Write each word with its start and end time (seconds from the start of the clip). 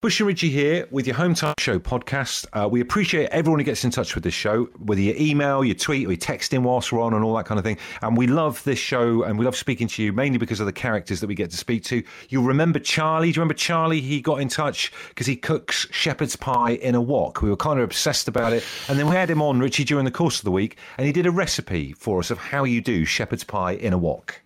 Bush 0.00 0.20
and 0.20 0.28
Richie 0.28 0.48
here 0.48 0.86
with 0.92 1.08
your 1.08 1.16
Home 1.16 1.34
Time 1.34 1.56
Show 1.58 1.80
podcast. 1.80 2.46
Uh, 2.52 2.68
we 2.68 2.80
appreciate 2.80 3.30
everyone 3.30 3.58
who 3.58 3.64
gets 3.64 3.82
in 3.82 3.90
touch 3.90 4.14
with 4.14 4.22
this 4.22 4.32
show, 4.32 4.66
whether 4.78 5.00
you 5.00 5.12
email, 5.18 5.64
you 5.64 5.74
tweet, 5.74 6.06
or 6.06 6.12
you 6.12 6.16
text 6.16 6.54
in 6.54 6.62
whilst 6.62 6.92
we're 6.92 7.00
on, 7.00 7.14
and 7.14 7.24
all 7.24 7.34
that 7.34 7.46
kind 7.46 7.58
of 7.58 7.64
thing. 7.64 7.78
And 8.00 8.16
we 8.16 8.28
love 8.28 8.62
this 8.62 8.78
show, 8.78 9.24
and 9.24 9.36
we 9.36 9.44
love 9.44 9.56
speaking 9.56 9.88
to 9.88 10.02
you 10.04 10.12
mainly 10.12 10.38
because 10.38 10.60
of 10.60 10.66
the 10.66 10.72
characters 10.72 11.18
that 11.18 11.26
we 11.26 11.34
get 11.34 11.50
to 11.50 11.56
speak 11.56 11.82
to. 11.86 12.04
You'll 12.28 12.44
remember 12.44 12.78
Charlie. 12.78 13.32
Do 13.32 13.38
you 13.38 13.40
remember 13.40 13.54
Charlie? 13.54 14.00
He 14.00 14.20
got 14.20 14.40
in 14.40 14.46
touch 14.46 14.92
because 15.08 15.26
he 15.26 15.34
cooks 15.34 15.88
shepherd's 15.90 16.36
pie 16.36 16.74
in 16.74 16.94
a 16.94 17.00
wok. 17.00 17.42
We 17.42 17.50
were 17.50 17.56
kind 17.56 17.80
of 17.80 17.84
obsessed 17.84 18.28
about 18.28 18.52
it, 18.52 18.64
and 18.88 19.00
then 19.00 19.08
we 19.08 19.16
had 19.16 19.28
him 19.28 19.42
on 19.42 19.58
Richie 19.58 19.82
during 19.82 20.04
the 20.04 20.12
course 20.12 20.38
of 20.38 20.44
the 20.44 20.52
week, 20.52 20.78
and 20.96 21.08
he 21.08 21.12
did 21.12 21.26
a 21.26 21.32
recipe 21.32 21.92
for 21.92 22.20
us 22.20 22.30
of 22.30 22.38
how 22.38 22.62
you 22.62 22.80
do 22.80 23.04
shepherd's 23.04 23.42
pie 23.42 23.72
in 23.72 23.92
a 23.92 23.98
wok. 23.98 24.42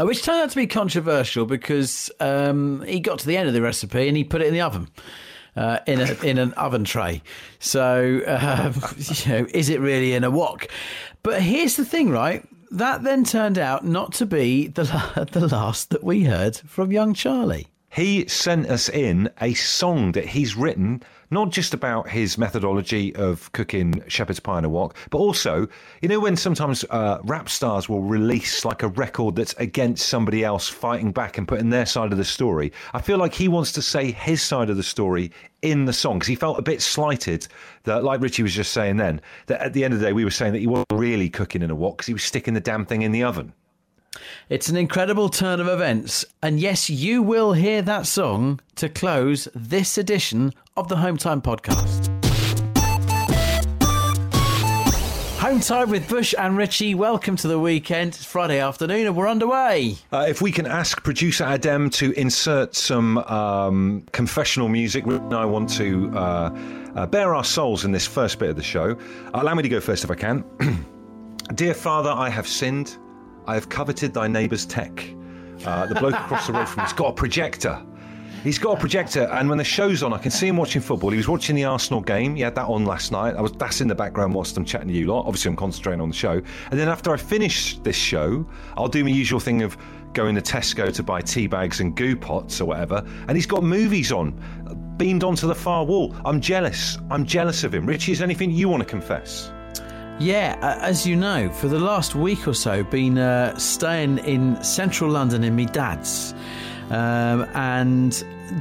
Uh, 0.00 0.06
Which 0.06 0.22
turned 0.22 0.42
out 0.42 0.50
to 0.50 0.56
be 0.56 0.66
controversial 0.66 1.44
because 1.44 2.10
um, 2.20 2.82
he 2.82 3.00
got 3.00 3.18
to 3.20 3.26
the 3.26 3.36
end 3.36 3.48
of 3.48 3.54
the 3.54 3.62
recipe 3.62 4.06
and 4.06 4.16
he 4.16 4.24
put 4.24 4.40
it 4.40 4.46
in 4.46 4.54
the 4.54 4.60
oven. 4.60 4.88
Uh, 5.56 5.80
in 5.88 6.00
a 6.00 6.12
in 6.22 6.38
an 6.38 6.52
oven 6.56 6.84
tray, 6.84 7.20
so 7.58 8.20
um, 8.28 8.74
you 8.96 9.32
know, 9.32 9.46
is 9.52 9.68
it 9.68 9.80
really 9.80 10.12
in 10.12 10.22
a 10.22 10.30
wok? 10.30 10.68
But 11.24 11.42
here's 11.42 11.74
the 11.74 11.84
thing, 11.84 12.10
right? 12.10 12.46
That 12.70 13.02
then 13.02 13.24
turned 13.24 13.58
out 13.58 13.84
not 13.84 14.12
to 14.14 14.26
be 14.26 14.68
the 14.68 14.84
the 15.32 15.48
last 15.48 15.90
that 15.90 16.04
we 16.04 16.24
heard 16.24 16.56
from 16.58 16.92
young 16.92 17.12
Charlie. 17.12 17.66
He 17.90 18.28
sent 18.28 18.68
us 18.68 18.88
in 18.90 19.30
a 19.40 19.54
song 19.54 20.12
that 20.12 20.26
he's 20.26 20.54
written, 20.54 21.02
not 21.30 21.50
just 21.50 21.72
about 21.72 22.10
his 22.10 22.36
methodology 22.36 23.16
of 23.16 23.50
cooking 23.52 24.04
shepherd's 24.08 24.40
pie 24.40 24.58
in 24.58 24.64
a 24.66 24.68
wok, 24.68 24.94
but 25.08 25.18
also, 25.18 25.66
you 26.02 26.08
know, 26.08 26.20
when 26.20 26.36
sometimes 26.36 26.84
uh, 26.90 27.18
rap 27.24 27.48
stars 27.48 27.88
will 27.88 28.02
release 28.02 28.64
like 28.64 28.82
a 28.82 28.88
record 28.88 29.36
that's 29.36 29.54
against 29.54 30.06
somebody 30.06 30.44
else 30.44 30.68
fighting 30.68 31.12
back 31.12 31.38
and 31.38 31.48
putting 31.48 31.70
their 31.70 31.86
side 31.86 32.12
of 32.12 32.18
the 32.18 32.24
story. 32.24 32.72
I 32.92 33.00
feel 33.00 33.16
like 33.16 33.34
he 33.34 33.48
wants 33.48 33.72
to 33.72 33.82
say 33.82 34.12
his 34.12 34.42
side 34.42 34.68
of 34.68 34.76
the 34.76 34.82
story 34.82 35.32
in 35.62 35.86
the 35.86 35.92
song 35.92 36.18
because 36.18 36.28
he 36.28 36.36
felt 36.36 36.58
a 36.58 36.62
bit 36.62 36.82
slighted 36.82 37.48
that, 37.84 38.04
like 38.04 38.20
Richie 38.20 38.42
was 38.42 38.54
just 38.54 38.72
saying 38.72 38.98
then, 38.98 39.22
that 39.46 39.62
at 39.62 39.72
the 39.72 39.82
end 39.82 39.94
of 39.94 40.00
the 40.00 40.06
day 40.06 40.12
we 40.12 40.24
were 40.24 40.30
saying 40.30 40.52
that 40.52 40.60
he 40.60 40.66
wasn't 40.66 40.92
really 40.92 41.30
cooking 41.30 41.62
in 41.62 41.70
a 41.70 41.74
wok 41.74 41.96
because 41.96 42.06
he 42.06 42.12
was 42.12 42.22
sticking 42.22 42.52
the 42.52 42.60
damn 42.60 42.84
thing 42.84 43.00
in 43.00 43.12
the 43.12 43.22
oven. 43.22 43.54
It's 44.48 44.68
an 44.68 44.76
incredible 44.76 45.28
turn 45.28 45.60
of 45.60 45.68
events, 45.68 46.24
and 46.42 46.58
yes, 46.58 46.88
you 46.88 47.22
will 47.22 47.52
hear 47.52 47.82
that 47.82 48.06
song 48.06 48.60
to 48.76 48.88
close 48.88 49.48
this 49.54 49.98
edition 49.98 50.54
of 50.76 50.88
the 50.88 50.96
Home 50.96 51.16
Time 51.16 51.42
podcast. 51.42 52.08
Home 55.38 55.60
Time 55.60 55.88
with 55.88 56.08
Bush 56.08 56.34
and 56.36 56.56
Richie. 56.56 56.96
Welcome 56.96 57.36
to 57.36 57.48
the 57.48 57.60
weekend. 57.60 58.08
It's 58.08 58.24
Friday 58.24 58.58
afternoon, 58.58 59.06
and 59.06 59.16
we're 59.16 59.28
underway. 59.28 59.94
Uh, 60.12 60.26
if 60.28 60.42
we 60.42 60.50
can 60.50 60.66
ask 60.66 61.02
producer 61.04 61.44
Adem 61.44 61.92
to 61.92 62.12
insert 62.20 62.74
some 62.74 63.18
um, 63.18 64.04
confessional 64.12 64.68
music, 64.68 65.06
I 65.06 65.44
want 65.44 65.70
to 65.74 66.10
uh, 66.14 66.58
uh, 66.96 67.06
bare 67.06 67.34
our 67.34 67.44
souls 67.44 67.84
in 67.84 67.92
this 67.92 68.06
first 68.06 68.38
bit 68.40 68.50
of 68.50 68.56
the 68.56 68.62
show. 68.62 68.98
Allow 69.32 69.54
me 69.54 69.62
to 69.62 69.68
go 69.68 69.80
first 69.80 70.02
if 70.02 70.10
I 70.10 70.16
can. 70.16 70.44
Dear 71.54 71.72
Father, 71.72 72.10
I 72.10 72.28
have 72.28 72.46
sinned. 72.46 72.98
I 73.48 73.54
have 73.54 73.70
coveted 73.70 74.12
thy 74.12 74.28
neighbour's 74.28 74.66
tech. 74.66 75.10
Uh, 75.64 75.86
the 75.86 75.94
bloke 75.94 76.14
across 76.14 76.46
the 76.46 76.52
road 76.52 76.68
from 76.68 76.82
me's 76.84 76.92
got 76.92 77.08
a 77.08 77.12
projector. 77.14 77.82
He's 78.44 78.58
got 78.58 78.76
a 78.76 78.80
projector, 78.80 79.22
and 79.32 79.48
when 79.48 79.56
the 79.56 79.64
show's 79.64 80.02
on, 80.02 80.12
I 80.12 80.18
can 80.18 80.30
see 80.30 80.48
him 80.48 80.58
watching 80.58 80.82
football. 80.82 81.10
He 81.10 81.16
was 81.16 81.28
watching 81.28 81.56
the 81.56 81.64
Arsenal 81.64 82.02
game. 82.02 82.36
He 82.36 82.42
had 82.42 82.54
that 82.56 82.66
on 82.66 82.84
last 82.84 83.10
night. 83.10 83.36
I 83.36 83.40
was 83.40 83.52
that's 83.52 83.80
in 83.80 83.88
the 83.88 83.94
background 83.94 84.34
whilst 84.34 84.56
I'm 84.58 84.66
chatting 84.66 84.88
to 84.88 84.94
you 84.94 85.06
lot. 85.06 85.26
Obviously, 85.26 85.48
I'm 85.48 85.56
concentrating 85.56 86.02
on 86.02 86.10
the 86.10 86.14
show. 86.14 86.42
And 86.70 86.78
then 86.78 86.88
after 86.88 87.10
I 87.10 87.16
finish 87.16 87.78
this 87.78 87.96
show, 87.96 88.46
I'll 88.76 88.86
do 88.86 89.02
my 89.02 89.10
usual 89.10 89.40
thing 89.40 89.62
of 89.62 89.78
going 90.12 90.34
to 90.34 90.42
Tesco 90.42 90.92
to 90.92 91.02
buy 91.02 91.22
tea 91.22 91.46
bags 91.46 91.80
and 91.80 91.96
goo 91.96 92.16
pots 92.16 92.60
or 92.60 92.66
whatever. 92.66 93.02
And 93.28 93.36
he's 93.36 93.46
got 93.46 93.64
movies 93.64 94.12
on, 94.12 94.94
beamed 94.98 95.24
onto 95.24 95.46
the 95.48 95.54
far 95.54 95.86
wall. 95.86 96.14
I'm 96.26 96.40
jealous. 96.42 96.98
I'm 97.10 97.24
jealous 97.24 97.64
of 97.64 97.72
him. 97.72 97.86
Richie, 97.86 98.12
is 98.12 98.20
anything 98.20 98.50
you 98.50 98.68
want 98.68 98.82
to 98.82 98.88
confess? 98.88 99.50
Yeah, 100.20 100.58
as 100.82 101.06
you 101.06 101.14
know, 101.14 101.48
for 101.48 101.68
the 101.68 101.78
last 101.78 102.16
week 102.16 102.48
or 102.48 102.52
so, 102.52 102.82
been 102.82 103.18
uh, 103.18 103.56
staying 103.56 104.18
in 104.18 104.60
central 104.64 105.10
London 105.10 105.44
in 105.44 105.54
me 105.54 105.64
dad's, 105.66 106.34
um, 106.90 107.48
and 107.54 108.12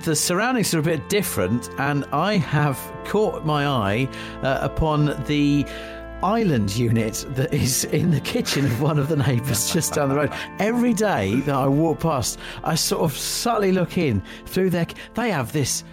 the 0.03 0.15
surroundings 0.15 0.75
are 0.75 0.79
a 0.79 0.83
bit 0.83 1.09
different. 1.09 1.71
And 1.79 2.05
I 2.13 2.37
have 2.37 2.77
caught 3.05 3.43
my 3.43 3.65
eye 3.65 4.07
uh, 4.43 4.59
upon 4.61 5.23
the 5.25 5.65
island 6.21 6.75
unit 6.75 7.25
that 7.29 7.51
is 7.51 7.85
in 7.85 8.11
the 8.11 8.21
kitchen 8.21 8.65
of 8.65 8.79
one 8.79 8.99
of 8.99 9.07
the 9.07 9.15
neighbours 9.15 9.73
just 9.73 9.93
down 9.93 10.09
the 10.09 10.15
road. 10.15 10.33
Every 10.59 10.93
day 10.93 11.39
that 11.41 11.55
I 11.55 11.67
walk 11.67 12.01
past, 12.01 12.37
I 12.63 12.75
sort 12.75 13.01
of 13.01 13.17
subtly 13.17 13.71
look 13.71 13.97
in 13.97 14.21
through 14.45 14.69
their. 14.69 14.85
They 15.15 15.31
have 15.31 15.53
this. 15.53 15.83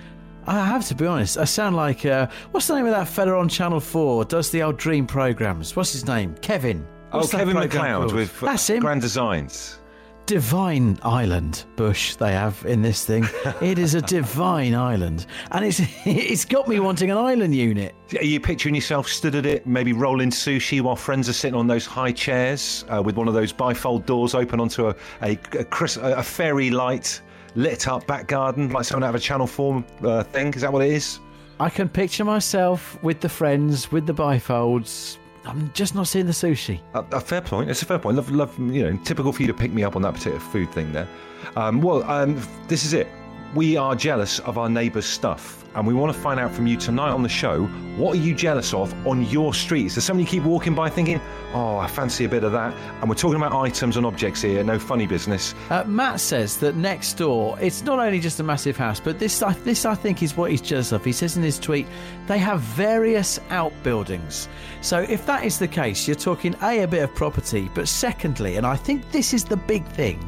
I 0.46 0.64
have 0.64 0.86
to 0.88 0.94
be 0.94 1.06
honest. 1.06 1.38
I 1.38 1.44
sound 1.44 1.76
like 1.76 2.04
uh, 2.04 2.26
what's 2.50 2.66
the 2.66 2.76
name 2.76 2.86
of 2.86 2.92
that 2.92 3.08
fella 3.08 3.38
on 3.38 3.48
Channel 3.48 3.80
Four? 3.80 4.24
Does 4.24 4.50
the 4.50 4.62
old 4.62 4.76
Dream 4.76 5.06
programs? 5.06 5.74
What's 5.74 5.92
his 5.92 6.06
name? 6.06 6.34
Kevin. 6.42 6.86
What's 7.10 7.32
oh, 7.32 7.38
Kevin 7.38 7.56
McCloud 7.56 8.12
with 8.12 8.40
That's 8.40 8.68
him. 8.68 8.80
Grand 8.80 9.00
Designs. 9.00 9.78
divine 10.26 10.98
island 11.02 11.64
bush 11.76 12.16
they 12.16 12.32
have 12.32 12.64
in 12.66 12.82
this 12.82 13.04
thing. 13.04 13.24
it 13.62 13.78
is 13.78 13.94
a 13.94 14.02
divine 14.02 14.74
island, 14.74 15.26
and 15.52 15.64
it's 15.64 15.80
it's 16.04 16.44
got 16.44 16.66
me 16.68 16.80
wanting 16.80 17.10
an 17.10 17.18
island 17.18 17.54
unit. 17.54 17.94
Are 18.18 18.24
you 18.24 18.40
picturing 18.40 18.74
yourself 18.74 19.08
stood 19.08 19.34
at 19.34 19.46
it, 19.46 19.66
maybe 19.66 19.92
rolling 19.92 20.30
sushi 20.30 20.80
while 20.80 20.96
friends 20.96 21.28
are 21.28 21.32
sitting 21.34 21.58
on 21.58 21.66
those 21.66 21.86
high 21.86 22.12
chairs 22.12 22.84
uh, 22.88 23.02
with 23.02 23.16
one 23.16 23.28
of 23.28 23.34
those 23.34 23.52
bifold 23.52 24.06
doors 24.06 24.34
open 24.34 24.60
onto 24.60 24.88
a 24.88 24.94
a, 25.22 25.38
a, 25.54 25.66
a 26.00 26.22
fairy 26.22 26.70
light 26.70 27.20
lit 27.54 27.88
up 27.88 28.06
back 28.06 28.26
garden, 28.26 28.70
like 28.70 28.84
someone 28.84 29.04
out 29.04 29.10
of 29.10 29.14
a 29.16 29.20
Channel 29.20 29.46
4 29.46 29.84
uh, 30.02 30.22
thing? 30.24 30.52
Is 30.54 30.62
that 30.62 30.72
what 30.72 30.84
it 30.84 30.92
is? 30.92 31.20
I 31.60 31.70
can 31.70 31.88
picture 31.88 32.24
myself 32.24 33.00
with 33.02 33.20
the 33.20 33.28
friends, 33.28 33.92
with 33.92 34.06
the 34.06 34.14
bifolds. 34.14 35.18
I'm 35.44 35.70
just 35.72 35.94
not 35.94 36.08
seeing 36.08 36.26
the 36.26 36.32
sushi. 36.32 36.80
A, 36.94 37.04
a 37.16 37.20
fair 37.20 37.40
point. 37.40 37.70
It's 37.70 37.82
a 37.82 37.86
fair 37.86 37.98
point. 37.98 38.16
Love, 38.16 38.30
love, 38.30 38.58
you 38.58 38.90
know, 38.90 38.98
typical 39.04 39.32
for 39.32 39.42
you 39.42 39.48
to 39.48 39.54
pick 39.54 39.72
me 39.72 39.84
up 39.84 39.94
on 39.94 40.02
that 40.02 40.14
particular 40.14 40.40
food 40.40 40.70
thing 40.72 40.92
there. 40.92 41.08
Um, 41.56 41.82
well, 41.82 42.02
um, 42.10 42.40
this 42.66 42.84
is 42.84 42.92
it. 42.92 43.06
We 43.54 43.76
are 43.76 43.94
jealous 43.94 44.40
of 44.40 44.58
our 44.58 44.68
neighbour's 44.68 45.06
stuff, 45.06 45.64
and 45.76 45.86
we 45.86 45.94
want 45.94 46.12
to 46.12 46.18
find 46.20 46.40
out 46.40 46.52
from 46.52 46.66
you 46.66 46.76
tonight 46.76 47.10
on 47.10 47.22
the 47.22 47.28
show 47.28 47.66
what 47.96 48.14
are 48.16 48.20
you 48.20 48.34
jealous 48.34 48.74
of 48.74 48.92
on 49.06 49.22
your 49.26 49.54
street? 49.54 49.86
Is 49.86 49.94
there 49.94 50.02
something 50.02 50.24
you 50.24 50.30
keep 50.30 50.42
walking 50.42 50.74
by 50.74 50.90
thinking, 50.90 51.20
oh, 51.52 51.76
I 51.76 51.86
fancy 51.86 52.24
a 52.24 52.28
bit 52.28 52.42
of 52.42 52.50
that? 52.50 52.74
And 53.00 53.08
we're 53.08 53.14
talking 53.14 53.36
about 53.36 53.52
items 53.52 53.96
and 53.96 54.04
objects 54.04 54.42
here, 54.42 54.64
no 54.64 54.80
funny 54.80 55.06
business. 55.06 55.54
Uh, 55.70 55.84
Matt 55.84 56.18
says 56.18 56.56
that 56.58 56.74
next 56.74 57.12
door, 57.12 57.56
it's 57.60 57.84
not 57.84 58.00
only 58.00 58.18
just 58.18 58.40
a 58.40 58.42
massive 58.42 58.76
house, 58.76 58.98
but 58.98 59.20
this, 59.20 59.40
I- 59.40 59.52
this 59.52 59.84
I 59.84 59.94
think 59.94 60.24
is 60.24 60.36
what 60.36 60.50
he's 60.50 60.60
jealous 60.60 60.90
of. 60.90 61.04
He 61.04 61.12
says 61.12 61.36
in 61.36 61.44
his 61.44 61.60
tweet, 61.60 61.86
they 62.26 62.38
have 62.38 62.60
various 62.60 63.38
outbuildings. 63.50 64.48
So 64.80 64.98
if 65.02 65.24
that 65.26 65.44
is 65.44 65.60
the 65.60 65.68
case, 65.68 66.08
you're 66.08 66.16
talking 66.16 66.56
a 66.62 66.80
a 66.82 66.88
bit 66.88 67.04
of 67.04 67.14
property, 67.14 67.70
but 67.72 67.86
secondly, 67.86 68.56
and 68.56 68.66
I 68.66 68.74
think 68.74 69.08
this 69.12 69.32
is 69.32 69.44
the 69.44 69.56
big 69.56 69.86
thing, 69.86 70.18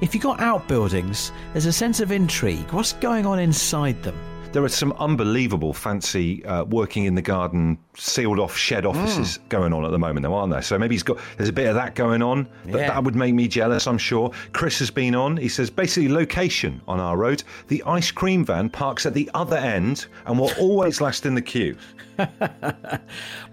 if 0.00 0.14
you've 0.14 0.22
got 0.22 0.40
outbuildings, 0.40 1.32
there's 1.52 1.66
a 1.66 1.72
sense 1.72 2.00
of 2.00 2.12
intrigue. 2.12 2.70
What's 2.72 2.92
going 2.94 3.26
on 3.26 3.38
inside 3.38 4.02
them? 4.02 4.16
There 4.52 4.62
are 4.64 4.68
some 4.70 4.92
unbelievable 4.92 5.74
fancy 5.74 6.42
uh, 6.46 6.64
working 6.64 7.04
in 7.04 7.14
the 7.14 7.20
garden, 7.20 7.76
sealed 7.94 8.38
off 8.38 8.56
shed 8.56 8.86
offices 8.86 9.38
going 9.50 9.74
on 9.74 9.84
at 9.84 9.90
the 9.90 9.98
moment, 9.98 10.22
though, 10.22 10.32
aren't 10.32 10.50
there? 10.52 10.62
So 10.62 10.78
maybe 10.78 10.94
he's 10.94 11.02
got 11.02 11.18
there's 11.36 11.50
a 11.50 11.52
bit 11.52 11.66
of 11.66 11.74
that 11.74 11.94
going 11.94 12.22
on. 12.22 12.48
But 12.64 12.80
Yeah. 12.80 12.88
that 12.88 13.04
would 13.04 13.16
make 13.16 13.34
me 13.34 13.48
jealous, 13.48 13.86
I'm 13.86 13.98
sure. 13.98 14.30
Chris 14.52 14.78
has 14.78 14.90
been 14.90 15.14
on. 15.14 15.36
He 15.36 15.48
says 15.48 15.68
basically 15.68 16.08
location 16.08 16.80
on 16.88 17.00
our 17.00 17.18
road. 17.18 17.42
The 17.68 17.82
ice 17.84 18.10
cream 18.10 18.46
van 18.46 18.70
parks 18.70 19.04
at 19.04 19.12
the 19.12 19.28
other 19.34 19.56
end 19.56 20.06
and 20.24 20.38
we're 20.38 20.54
always 20.58 21.02
last 21.02 21.26
in 21.26 21.34
the 21.34 21.42
queue. 21.42 21.76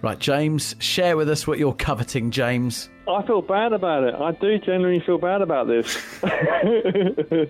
Right, 0.01 0.19
James, 0.19 0.75
share 0.79 1.15
with 1.17 1.29
us 1.29 1.47
what 1.47 1.59
you're 1.59 1.73
coveting, 1.73 2.29
James. 2.31 2.89
I 3.07 3.21
feel 3.27 3.41
bad 3.41 3.73
about 3.73 4.03
it. 4.05 4.15
I 4.15 4.31
do 4.31 4.57
genuinely 4.59 5.01
feel 5.05 5.17
bad 5.17 5.41
about 5.41 5.67
this. 5.67 5.97
I 6.23 7.47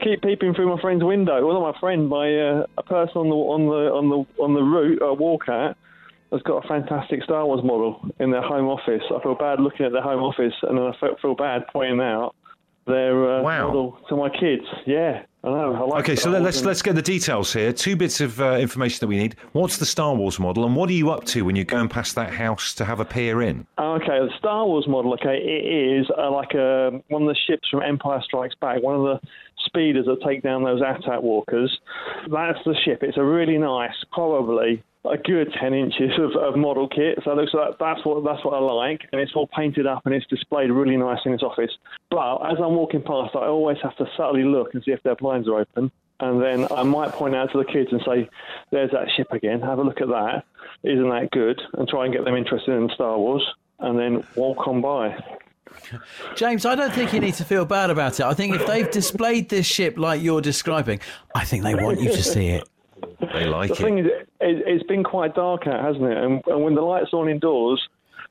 keep 0.00 0.22
peeping 0.22 0.54
through 0.54 0.74
my 0.74 0.80
friend's 0.80 1.02
window. 1.04 1.44
Well, 1.46 1.60
not 1.60 1.74
my 1.74 1.80
friend, 1.80 2.08
my 2.08 2.38
uh, 2.38 2.66
a 2.78 2.82
person 2.82 3.16
on 3.18 3.28
the 3.28 3.34
on 3.34 3.66
the 3.66 3.92
on 3.92 4.08
the 4.08 4.24
on 4.42 4.54
the 4.54 4.62
route 4.62 5.02
I 5.02 5.10
walk 5.10 5.48
at 5.48 5.76
has 6.30 6.40
got 6.42 6.64
a 6.64 6.68
fantastic 6.68 7.22
Star 7.24 7.44
Wars 7.44 7.62
model 7.64 8.08
in 8.20 8.30
their 8.30 8.40
home 8.42 8.66
office. 8.68 9.02
I 9.14 9.20
feel 9.22 9.34
bad 9.34 9.58
looking 9.60 9.84
at 9.84 9.92
their 9.92 10.00
home 10.02 10.22
office, 10.22 10.54
and 10.62 10.78
then 10.78 10.84
I 10.84 10.92
feel, 10.98 11.16
feel 11.20 11.34
bad 11.34 11.64
pointing 11.72 12.00
out 12.00 12.34
their 12.86 13.38
uh, 13.38 13.42
Wow. 13.42 13.66
model 13.68 13.98
to 14.08 14.16
my 14.16 14.30
kids. 14.30 14.64
Yeah, 14.86 15.22
I 15.44 15.48
know. 15.48 15.74
I 15.74 15.80
like 15.80 16.04
Okay, 16.04 16.14
so 16.14 16.30
let, 16.30 16.42
Wars 16.42 16.64
let's 16.64 16.82
get 16.82 16.94
the 16.94 17.02
details 17.02 17.52
here. 17.52 17.72
Two 17.72 17.96
bits 17.96 18.20
of 18.20 18.40
uh, 18.40 18.58
information 18.58 19.00
that 19.00 19.08
we 19.08 19.16
need. 19.16 19.34
What's 19.52 19.78
the 19.78 19.86
Star 19.86 20.14
Wars 20.14 20.38
model, 20.38 20.64
and 20.64 20.76
what 20.76 20.88
are 20.88 20.92
you 20.92 21.10
up 21.10 21.24
to 21.26 21.44
when 21.44 21.56
you're 21.56 21.64
going 21.64 21.88
past 21.88 22.14
that 22.14 22.32
house 22.32 22.74
to 22.74 22.84
have 22.84 23.00
a 23.00 23.04
peer 23.04 23.42
in? 23.42 23.66
Okay, 23.76 24.20
the 24.20 24.30
Star 24.38 24.64
Wars 24.66 24.86
model. 24.86 25.14
Okay, 25.14 25.38
it 25.38 26.00
is 26.00 26.06
uh, 26.16 26.30
like 26.30 26.54
a, 26.54 27.02
one 27.08 27.22
of 27.22 27.28
the 27.28 27.36
ships 27.46 27.68
from 27.68 27.82
Empire 27.82 28.20
Strikes 28.22 28.54
Back, 28.60 28.82
one 28.82 28.94
of 28.94 29.02
the 29.02 29.20
speeders 29.64 30.06
that 30.06 30.22
take 30.22 30.42
down 30.42 30.62
those 30.64 30.80
attack 30.80 31.22
walkers. 31.22 31.78
That's 32.30 32.58
the 32.64 32.74
ship. 32.84 33.02
It's 33.02 33.16
a 33.16 33.24
really 33.24 33.58
nice, 33.58 33.94
probably 34.12 34.82
a 35.04 35.18
good 35.18 35.52
ten 35.60 35.74
inches 35.74 36.12
of, 36.18 36.36
of 36.36 36.56
model 36.56 36.88
kit. 36.88 37.18
So 37.24 37.34
looks 37.34 37.52
like 37.54 37.78
that's 37.78 38.04
what 38.04 38.22
that's 38.24 38.44
what 38.44 38.54
I 38.54 38.58
like, 38.58 39.00
and 39.12 39.20
it's 39.20 39.32
all 39.34 39.48
painted 39.48 39.86
up 39.86 40.06
and 40.06 40.14
it's 40.14 40.26
displayed 40.26 40.70
really 40.70 40.96
nice 40.96 41.18
in 41.24 41.32
its 41.32 41.42
office. 41.42 41.72
But 42.10 42.36
as 42.52 42.58
I'm 42.58 42.74
walking 42.74 43.02
past, 43.02 43.34
I 43.34 43.46
always 43.46 43.78
have 43.82 43.96
to 43.96 44.06
subtly 44.16 44.44
look 44.44 44.74
and 44.74 44.82
see 44.84 44.92
if 44.92 45.02
their 45.02 45.16
blinds 45.16 45.48
are 45.48 45.60
open. 45.60 45.90
and 46.20 46.40
then 46.40 46.68
I 46.70 46.84
might 46.84 47.10
point 47.10 47.34
out 47.34 47.50
to 47.52 47.58
the 47.58 47.64
kids 47.64 47.90
and 47.92 48.00
say, 48.06 48.28
"There's 48.70 48.92
that 48.92 49.10
ship 49.16 49.32
again. 49.32 49.60
Have 49.60 49.78
a 49.78 49.82
look 49.82 50.00
at 50.00 50.08
that. 50.08 50.44
Isn't 50.84 51.08
that 51.08 51.30
good?" 51.32 51.60
And 51.74 51.88
try 51.88 52.04
and 52.04 52.14
get 52.14 52.24
them 52.24 52.36
interested 52.36 52.72
in 52.72 52.88
Star 52.90 53.18
Wars, 53.18 53.44
and 53.80 53.98
then 53.98 54.22
walk 54.36 54.68
on 54.68 54.80
by. 54.80 55.16
James, 56.36 56.64
I 56.66 56.74
don't 56.74 56.92
think 56.92 57.12
you 57.12 57.20
need 57.20 57.34
to 57.34 57.44
feel 57.44 57.64
bad 57.64 57.90
about 57.90 58.18
it. 58.20 58.26
I 58.26 58.34
think 58.34 58.54
if 58.54 58.66
they've 58.66 58.90
displayed 58.90 59.48
this 59.48 59.66
ship 59.66 59.98
like 59.98 60.22
you're 60.22 60.40
describing, 60.40 61.00
I 61.34 61.44
think 61.44 61.62
they 61.64 61.74
want 61.74 62.00
you 62.00 62.10
to 62.10 62.22
see 62.22 62.48
it. 62.48 62.68
They 63.32 63.46
like 63.46 63.68
The 63.68 63.74
it. 63.74 63.78
thing 63.78 63.98
is, 63.98 64.06
it, 64.06 64.22
it's 64.40 64.84
been 64.84 65.04
quite 65.04 65.34
dark 65.34 65.66
out, 65.66 65.84
hasn't 65.84 66.04
it? 66.04 66.16
And, 66.16 66.42
and 66.46 66.62
when 66.64 66.74
the 66.74 66.82
lights 66.82 67.10
are 67.12 67.18
on 67.20 67.28
indoors 67.28 67.80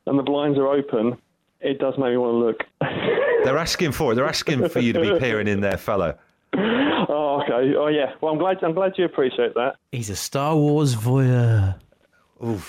and 0.06 0.18
the 0.18 0.24
blinds 0.24 0.58
are 0.58 0.68
open, 0.68 1.18
it 1.60 1.80
does 1.80 1.94
make 1.98 2.12
me 2.12 2.18
want 2.18 2.34
to 2.34 2.38
look. 2.38 2.64
They're 3.46 3.58
asking 3.58 3.92
for 3.92 4.12
it. 4.12 4.16
They're 4.16 4.28
asking 4.28 4.68
for 4.70 4.80
you 4.80 4.94
to 4.94 5.02
be 5.02 5.20
peering 5.20 5.48
in 5.48 5.62
there, 5.62 5.78
fellow. 5.78 6.18
oh, 6.58 7.42
okay. 7.44 7.76
Oh, 7.76 7.88
yeah. 7.88 8.14
Well, 8.22 8.34
I'm 8.34 8.40
glad. 8.40 8.64
I'm 8.64 8.74
glad 8.74 8.94
you 8.98 9.06
appreciate 9.06 9.54
that. 9.56 9.76
He's 9.92 10.10
a 10.10 10.16
Star 10.16 10.56
Wars 10.56 10.96
voyeur. 10.96 11.76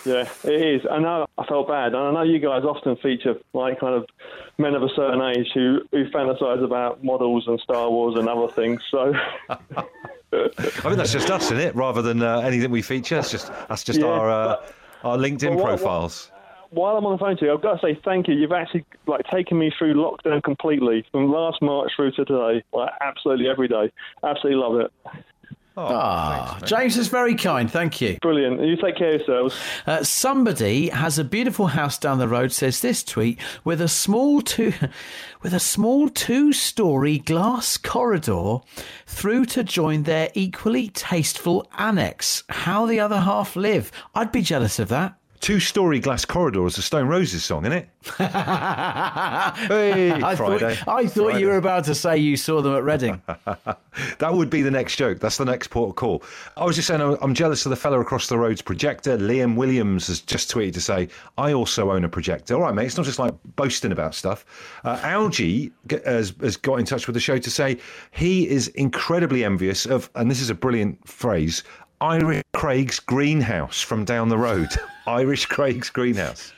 Yeah, 0.04 0.28
it 0.44 0.60
is. 0.62 0.82
I 0.90 0.98
know. 0.98 1.26
I 1.38 1.46
felt 1.46 1.66
bad, 1.68 1.94
and 1.94 1.96
I 1.96 2.12
know 2.12 2.22
you 2.22 2.38
guys 2.38 2.62
often 2.64 2.96
feature 2.96 3.34
like 3.54 3.80
kind 3.80 3.94
of 3.94 4.04
men 4.58 4.74
of 4.74 4.82
a 4.82 4.88
certain 4.94 5.20
age 5.22 5.48
who 5.54 5.80
who 5.92 6.08
fantasize 6.10 6.62
about 6.62 7.02
models 7.02 7.44
and 7.46 7.58
Star 7.60 7.90
Wars 7.90 8.16
and 8.18 8.28
other 8.28 8.52
things. 8.52 8.80
So. 8.90 9.14
I 10.34 10.48
think 10.58 10.96
that's 10.96 11.12
just 11.12 11.30
us, 11.30 11.44
isn't 11.46 11.58
it? 11.58 11.74
Rather 11.76 12.00
than 12.00 12.22
uh, 12.22 12.38
anything 12.40 12.70
we 12.70 12.80
feature, 12.82 13.18
it's 13.18 13.30
just 13.30 13.48
that's 13.68 13.84
just 13.84 14.00
Yeah, 14.00 14.06
our 14.06 14.30
uh, 14.30 14.46
but- 14.56 14.74
our 15.04 15.16
LinkedIn 15.18 15.56
what- 15.56 15.64
profiles. 15.64 16.30
while 16.70 16.96
I'm 16.96 17.04
on 17.04 17.12
the 17.12 17.18
phone 17.18 17.36
to 17.38 17.44
you, 17.44 17.52
I've 17.52 17.60
got 17.60 17.80
to 17.80 17.86
say 17.86 18.00
thank 18.04 18.28
you. 18.28 18.34
You've 18.34 18.52
actually 18.52 18.84
like 19.06 19.26
taken 19.30 19.58
me 19.58 19.70
through 19.78 19.94
lockdown 19.94 20.42
completely 20.42 21.04
from 21.12 21.30
last 21.30 21.60
March 21.60 21.92
through 21.96 22.12
to 22.12 22.24
today. 22.24 22.62
Like 22.72 22.90
absolutely 23.02 23.48
every 23.48 23.68
day. 23.68 23.92
Absolutely 24.24 24.62
love 24.62 24.80
it. 24.80 24.92
Ah, 25.76 26.58
James 26.64 26.96
is 26.96 27.08
very 27.08 27.34
kind. 27.34 27.70
Thank 27.70 28.00
you. 28.00 28.18
Brilliant. 28.20 28.60
You 28.62 28.76
take 28.76 28.96
care 28.96 29.14
of 29.14 29.20
yourselves. 29.20 29.58
Uh, 29.86 30.02
somebody 30.04 30.88
has 30.88 31.18
a 31.18 31.24
beautiful 31.24 31.68
house 31.68 31.98
down 31.98 32.18
the 32.18 32.28
road. 32.28 32.52
Says 32.52 32.80
this 32.80 33.02
tweet 33.02 33.38
with 33.64 33.80
a 33.80 33.88
small 33.88 34.42
two, 34.42 34.72
with 35.42 35.54
a 35.54 35.60
small 35.60 36.08
two-story 36.08 37.18
glass 37.18 37.76
corridor 37.76 38.58
through 39.06 39.46
to 39.46 39.64
join 39.64 40.02
their 40.02 40.30
equally 40.34 40.88
tasteful 40.88 41.68
annex. 41.78 42.44
How 42.48 42.86
the 42.86 43.00
other 43.00 43.20
half 43.20 43.56
live? 43.56 43.90
I'd 44.14 44.32
be 44.32 44.42
jealous 44.42 44.78
of 44.78 44.88
that. 44.88 45.16
Two 45.42 45.58
story 45.58 45.98
glass 45.98 46.24
corridor 46.24 46.64
is 46.66 46.78
a 46.78 46.82
Stone 46.82 47.08
Roses 47.08 47.44
song, 47.44 47.64
isn't 47.66 47.76
it? 47.76 47.88
hey, 48.16 48.22
I 50.12 50.34
Friday. 50.36 50.76
thought, 50.76 50.88
I 50.88 51.06
thought 51.08 51.40
you 51.40 51.48
were 51.48 51.56
about 51.56 51.82
to 51.86 51.96
say 51.96 52.16
you 52.16 52.36
saw 52.36 52.62
them 52.62 52.76
at 52.76 52.84
Reading. 52.84 53.20
That 54.20 54.32
would 54.32 54.48
be 54.48 54.62
the 54.62 54.70
next 54.70 54.96
joke. 54.96 55.18
That's 55.20 55.36
the 55.36 55.44
next 55.44 55.68
port 55.68 55.90
of 55.90 55.96
call. 55.96 56.22
I 56.56 56.64
was 56.64 56.76
just 56.76 56.88
saying, 56.88 57.02
I'm- 57.02 57.18
I'm 57.20 57.34
jealous 57.34 57.66
of 57.66 57.70
the 57.70 57.76
fella 57.76 58.00
across 58.00 58.26
the 58.26 58.38
road's 58.38 58.62
projector. 58.62 59.18
Liam 59.18 59.54
Williams 59.54 60.06
has 60.06 60.20
just 60.20 60.50
tweeted 60.50 60.72
to 60.74 60.80
say, 60.80 61.08
I 61.36 61.52
also 61.52 61.90
own 61.90 62.02
a 62.04 62.08
projector. 62.08 62.54
All 62.54 62.62
right, 62.62 62.74
mate, 62.74 62.86
it's 62.86 62.96
not 62.96 63.04
just 63.04 63.18
like 63.18 63.34
boasting 63.56 63.92
about 63.92 64.14
stuff. 64.14 64.46
Uh, 64.84 64.98
Algie 65.02 65.72
has, 66.06 66.32
has 66.40 66.56
got 66.56 66.76
in 66.76 66.86
touch 66.86 67.06
with 67.06 67.12
the 67.12 67.20
show 67.20 67.36
to 67.36 67.50
say 67.50 67.76
he 68.12 68.48
is 68.48 68.68
incredibly 68.68 69.44
envious 69.44 69.84
of, 69.84 70.08
and 70.14 70.30
this 70.30 70.40
is 70.40 70.48
a 70.48 70.54
brilliant 70.54 71.06
phrase, 71.06 71.62
Irish 72.02 72.42
Craig's 72.52 72.98
greenhouse 72.98 73.80
from 73.80 74.04
down 74.04 74.28
the 74.28 74.36
road. 74.36 74.68
Irish 75.06 75.46
Craig's 75.46 75.88
greenhouse. 75.88 76.52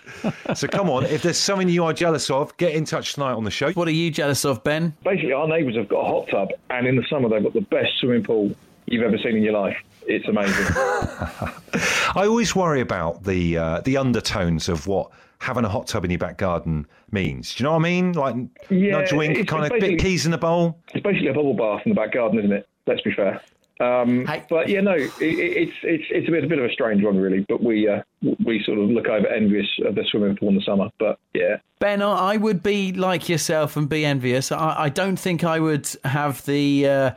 So 0.54 0.66
come 0.66 0.88
on, 0.88 1.04
if 1.04 1.22
there's 1.22 1.36
something 1.38 1.68
you 1.68 1.84
are 1.84 1.92
jealous 1.92 2.30
of, 2.30 2.56
get 2.56 2.74
in 2.74 2.84
touch 2.86 3.12
tonight 3.14 3.32
on 3.34 3.44
the 3.44 3.50
show. 3.50 3.70
What 3.72 3.86
are 3.88 3.92
you 3.92 4.10
jealous 4.10 4.44
of, 4.46 4.64
Ben? 4.64 4.94
basically 5.04 5.32
our 5.32 5.46
neighbours 5.46 5.76
have 5.76 5.88
got 5.88 6.00
a 6.00 6.04
hot 6.06 6.28
tub, 6.28 6.48
and 6.70 6.86
in 6.86 6.96
the 6.96 7.04
summer 7.10 7.28
they've 7.28 7.42
got 7.42 7.52
the 7.52 7.60
best 7.60 7.98
swimming 8.00 8.22
pool 8.24 8.54
you've 8.86 9.02
ever 9.02 9.18
seen 9.18 9.36
in 9.36 9.42
your 9.42 9.52
life. 9.52 9.76
It's 10.06 10.26
amazing. 10.28 10.66
I 12.14 12.26
always 12.26 12.54
worry 12.56 12.80
about 12.80 13.24
the 13.24 13.56
uh, 13.58 13.80
the 13.82 13.96
undertones 13.98 14.68
of 14.68 14.86
what 14.86 15.10
having 15.40 15.64
a 15.64 15.68
hot 15.68 15.86
tub 15.86 16.04
in 16.04 16.10
your 16.10 16.18
back 16.18 16.38
garden 16.38 16.86
means. 17.10 17.54
Do 17.54 17.62
you 17.62 17.64
know 17.64 17.72
what 17.72 17.80
I 17.80 17.82
mean? 17.82 18.12
Like 18.12 18.34
Yeah, 18.70 18.92
nudge 18.98 19.12
wink, 19.12 19.32
it's- 19.38 19.46
kind 19.46 19.64
it's 19.64 19.74
of 19.74 19.80
bit 19.80 19.80
basically- 19.92 20.10
keys 20.10 20.24
in 20.26 20.32
the 20.32 20.38
bowl. 20.38 20.78
it's 20.94 21.02
basically 21.02 21.28
a 21.28 21.34
bubble 21.34 21.54
bath 21.54 21.82
in 21.86 21.90
the 21.90 21.96
back 21.96 22.12
garden, 22.12 22.38
isn't 22.38 22.52
it? 22.52 22.66
Let's 22.86 23.00
be 23.02 23.12
fair. 23.12 23.40
Um, 23.80 24.24
Hey. 24.26 24.44
But 24.48 24.68
yeah, 24.68 24.80
no, 24.80 24.92
it, 24.92 25.10
it's 25.20 25.72
it's 25.82 26.04
it's 26.10 26.28
a 26.28 26.30
bit, 26.30 26.44
a 26.44 26.46
bit 26.46 26.58
of 26.58 26.64
a 26.64 26.72
strange 26.72 27.02
one, 27.02 27.16
really. 27.16 27.44
But 27.48 27.62
we 27.62 27.88
uh, 27.88 28.02
we 28.44 28.62
sort 28.64 28.78
of 28.78 28.88
look 28.90 29.08
over 29.08 29.26
envious 29.26 29.66
of 29.84 29.94
the 29.94 30.04
swimming 30.10 30.36
pool 30.36 30.50
in 30.50 30.56
the 30.56 30.62
summer. 30.62 30.90
But 30.98 31.18
yeah, 31.34 31.56
Ben, 31.80 32.02
I 32.02 32.34
I 32.34 32.36
would 32.36 32.62
be 32.62 32.92
like 32.92 33.28
yourself 33.28 33.76
and 33.76 33.88
be 33.88 34.04
envious. 34.04 34.52
I, 34.52 34.84
I 34.84 34.88
don't 34.88 35.16
think 35.16 35.44
I 35.44 35.58
would 35.60 35.88
have 36.04 36.44
the. 36.46 36.88
Uh, 36.88 37.10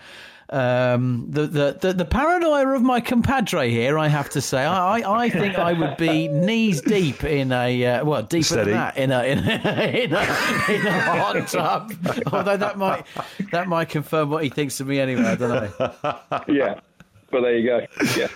um, 0.50 1.26
the, 1.30 1.48
the, 1.48 1.78
the, 1.80 1.94
the 1.94 2.06
paranoia 2.06 2.70
of 2.70 2.82
my 2.82 3.02
compadre 3.02 3.70
here, 3.70 3.98
I 4.00 4.08
have 4.08 4.30
to 4.32 4.42
say. 4.42 4.64
I, 4.64 5.00
I, 5.00 5.24
I 5.24 5.30
think 5.30 5.58
I 5.58 5.74
would 5.74 5.98
be 5.98 6.28
knees 6.28 6.82
deep 6.82 7.24
in 7.24 7.52
a, 7.52 7.86
uh, 7.86 8.06
well, 8.06 8.24
deeper 8.24 8.44
Steady. 8.44 8.72
than 8.72 8.80
that, 8.80 8.98
in 8.98 9.12
a, 9.12 9.24
in 9.24 9.40
a, 9.40 9.52
in 10.04 10.14
a, 10.14 10.74
in 10.74 10.88
a 10.88 11.02
hot 11.02 11.48
tub. 11.48 11.94
Although 12.32 12.58
that 12.58 12.78
might, 12.78 13.06
that 13.52 13.68
might 13.68 13.90
confirm 13.90 14.30
what 14.30 14.44
he 14.44 14.50
thinks 14.50 14.80
of 14.80 14.88
me 14.88 15.00
anyway, 15.00 15.24
I 15.24 15.36
don't 15.36 15.50
know. 15.80 16.44
yeah. 16.48 16.80
But 17.30 17.42
there 17.42 17.58
you 17.58 17.66
go. 17.68 17.86
Yeah. 18.16 18.28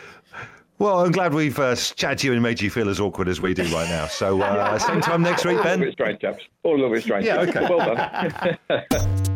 Well, 0.79 0.99
I'm 1.05 1.11
glad 1.11 1.33
we've 1.33 1.59
uh, 1.59 1.75
chatted 1.75 2.17
to 2.19 2.27
you 2.27 2.33
and 2.33 2.41
made 2.41 2.59
you 2.59 2.71
feel 2.71 2.89
as 2.89 2.99
awkward 2.99 3.27
as 3.27 3.39
we 3.39 3.53
do 3.53 3.61
right 3.65 3.87
now. 3.87 4.07
So 4.07 4.41
uh, 4.41 4.79
same 4.79 4.99
time 4.99 5.21
next 5.21 5.45
week, 5.45 5.57
All 5.57 5.61
a 5.61 5.63
little 5.63 5.77
Ben. 5.77 5.79
bit 5.81 5.93
strange, 5.93 6.19
chaps. 6.21 6.43
All 6.63 6.73
a 6.73 6.77
little 6.77 6.91
bit 6.91 7.03
strange. 7.03 7.23
Yeah, 7.25 7.41
okay. 7.41 7.67
Well 7.69 8.57
done. 8.67 9.27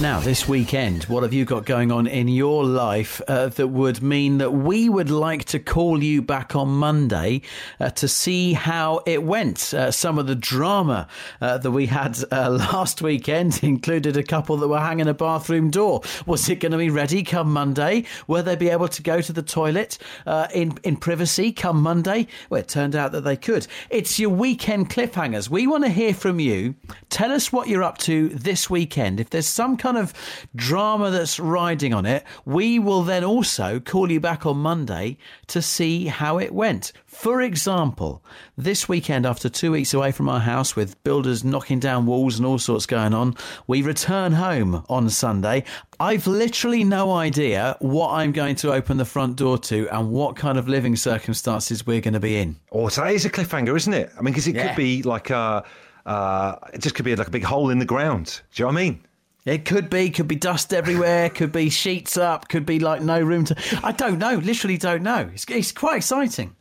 Now, 0.00 0.20
this 0.20 0.46
weekend, 0.46 1.02
what 1.04 1.24
have 1.24 1.32
you 1.32 1.44
got 1.44 1.66
going 1.66 1.90
on 1.90 2.06
in 2.06 2.28
your 2.28 2.62
life 2.62 3.20
uh, 3.26 3.48
that 3.48 3.66
would 3.66 4.00
mean 4.00 4.38
that 4.38 4.52
we 4.52 4.88
would 4.88 5.10
like 5.10 5.46
to 5.46 5.58
call 5.58 6.04
you 6.04 6.22
back 6.22 6.54
on 6.54 6.68
Monday 6.68 7.42
uh, 7.80 7.90
to 7.90 8.06
see 8.06 8.52
how 8.52 9.00
it 9.06 9.24
went? 9.24 9.74
Uh, 9.74 9.90
some 9.90 10.16
of 10.16 10.28
the 10.28 10.36
drama 10.36 11.08
uh, 11.40 11.58
that 11.58 11.72
we 11.72 11.86
had 11.86 12.16
uh, 12.30 12.48
last 12.72 13.02
weekend 13.02 13.58
included 13.64 14.16
a 14.16 14.22
couple 14.22 14.56
that 14.58 14.68
were 14.68 14.78
hanging 14.78 15.08
a 15.08 15.14
bathroom 15.14 15.68
door. 15.68 16.02
Was 16.26 16.48
it 16.48 16.60
going 16.60 16.70
to 16.70 16.78
be 16.78 16.90
ready 16.90 17.24
come 17.24 17.52
Monday? 17.52 18.04
Will 18.28 18.44
they 18.44 18.54
be 18.54 18.68
able 18.68 18.86
to 18.86 19.02
go 19.02 19.20
to 19.20 19.32
the 19.32 19.42
toilet 19.42 19.98
uh, 20.26 20.46
in, 20.54 20.78
in 20.84 20.96
privacy 20.96 21.50
come 21.50 21.82
Monday? 21.82 22.28
Well, 22.50 22.60
it 22.60 22.68
turned 22.68 22.94
out 22.94 23.10
that 23.10 23.22
they 23.22 23.36
could. 23.36 23.66
It's 23.90 24.20
your 24.20 24.30
weekend 24.30 24.90
cliffhangers. 24.90 25.48
We 25.48 25.66
want 25.66 25.82
to 25.86 25.90
hear 25.90 26.14
from 26.14 26.38
you. 26.38 26.76
Tell 27.10 27.32
us 27.32 27.52
what 27.52 27.66
you're 27.66 27.82
up 27.82 27.98
to 27.98 28.28
this 28.28 28.70
weekend. 28.70 29.18
If 29.18 29.30
there's 29.30 29.48
some 29.48 29.76
kind 29.76 29.87
of 29.96 30.12
drama 30.54 31.10
that's 31.10 31.38
riding 31.40 31.94
on 31.94 32.04
it, 32.06 32.24
we 32.44 32.78
will 32.78 33.02
then 33.02 33.24
also 33.24 33.80
call 33.80 34.10
you 34.10 34.20
back 34.20 34.44
on 34.46 34.58
Monday 34.58 35.16
to 35.48 35.62
see 35.62 36.06
how 36.06 36.38
it 36.38 36.52
went. 36.52 36.92
For 37.06 37.40
example, 37.40 38.22
this 38.56 38.88
weekend, 38.88 39.26
after 39.26 39.48
two 39.48 39.72
weeks 39.72 39.94
away 39.94 40.12
from 40.12 40.28
our 40.28 40.40
house 40.40 40.76
with 40.76 41.02
builders 41.04 41.42
knocking 41.44 41.80
down 41.80 42.06
walls 42.06 42.36
and 42.38 42.46
all 42.46 42.58
sorts 42.58 42.86
going 42.86 43.14
on, 43.14 43.34
we 43.66 43.82
return 43.82 44.32
home 44.32 44.84
on 44.88 45.08
Sunday. 45.10 45.64
I've 46.00 46.26
literally 46.26 46.84
no 46.84 47.12
idea 47.12 47.76
what 47.80 48.10
I'm 48.12 48.30
going 48.32 48.54
to 48.56 48.72
open 48.72 48.98
the 48.98 49.04
front 49.04 49.36
door 49.36 49.58
to 49.58 49.88
and 49.88 50.10
what 50.10 50.36
kind 50.36 50.58
of 50.58 50.68
living 50.68 50.94
circumstances 50.96 51.86
we're 51.86 52.00
going 52.00 52.14
to 52.14 52.20
be 52.20 52.36
in. 52.36 52.56
Oh, 52.70 52.88
so 52.88 53.02
that 53.02 53.14
is 53.14 53.24
a 53.24 53.30
cliffhanger, 53.30 53.76
isn't 53.76 53.94
it? 53.94 54.10
I 54.16 54.22
mean, 54.22 54.32
because 54.32 54.46
it 54.46 54.54
Yeah. 54.54 54.68
could 54.68 54.76
be 54.76 55.02
like 55.02 55.30
a, 55.30 55.64
uh, 56.06 56.54
it 56.72 56.80
just 56.80 56.94
could 56.94 57.04
be 57.04 57.16
like 57.16 57.26
a 57.26 57.30
big 57.30 57.42
hole 57.44 57.70
in 57.70 57.78
the 57.80 57.84
ground. 57.84 58.42
Do 58.54 58.62
you 58.62 58.66
know 58.68 58.72
what 58.74 58.80
I 58.80 58.84
mean? 58.84 59.00
It 59.44 59.64
could 59.64 59.88
be, 59.88 60.10
could 60.10 60.28
be 60.28 60.36
dust 60.36 60.74
everywhere, 60.74 61.30
could 61.30 61.52
be 61.52 61.70
sheets 61.70 62.16
up, 62.16 62.48
could 62.48 62.66
be 62.66 62.78
like 62.78 63.00
no 63.02 63.20
room 63.20 63.44
to. 63.46 63.80
I 63.82 63.92
don't 63.92 64.18
know, 64.18 64.34
literally 64.36 64.76
don't 64.76 65.02
know. 65.02 65.30
It's, 65.32 65.46
it's 65.48 65.72
quite 65.72 65.98
exciting. 65.98 66.54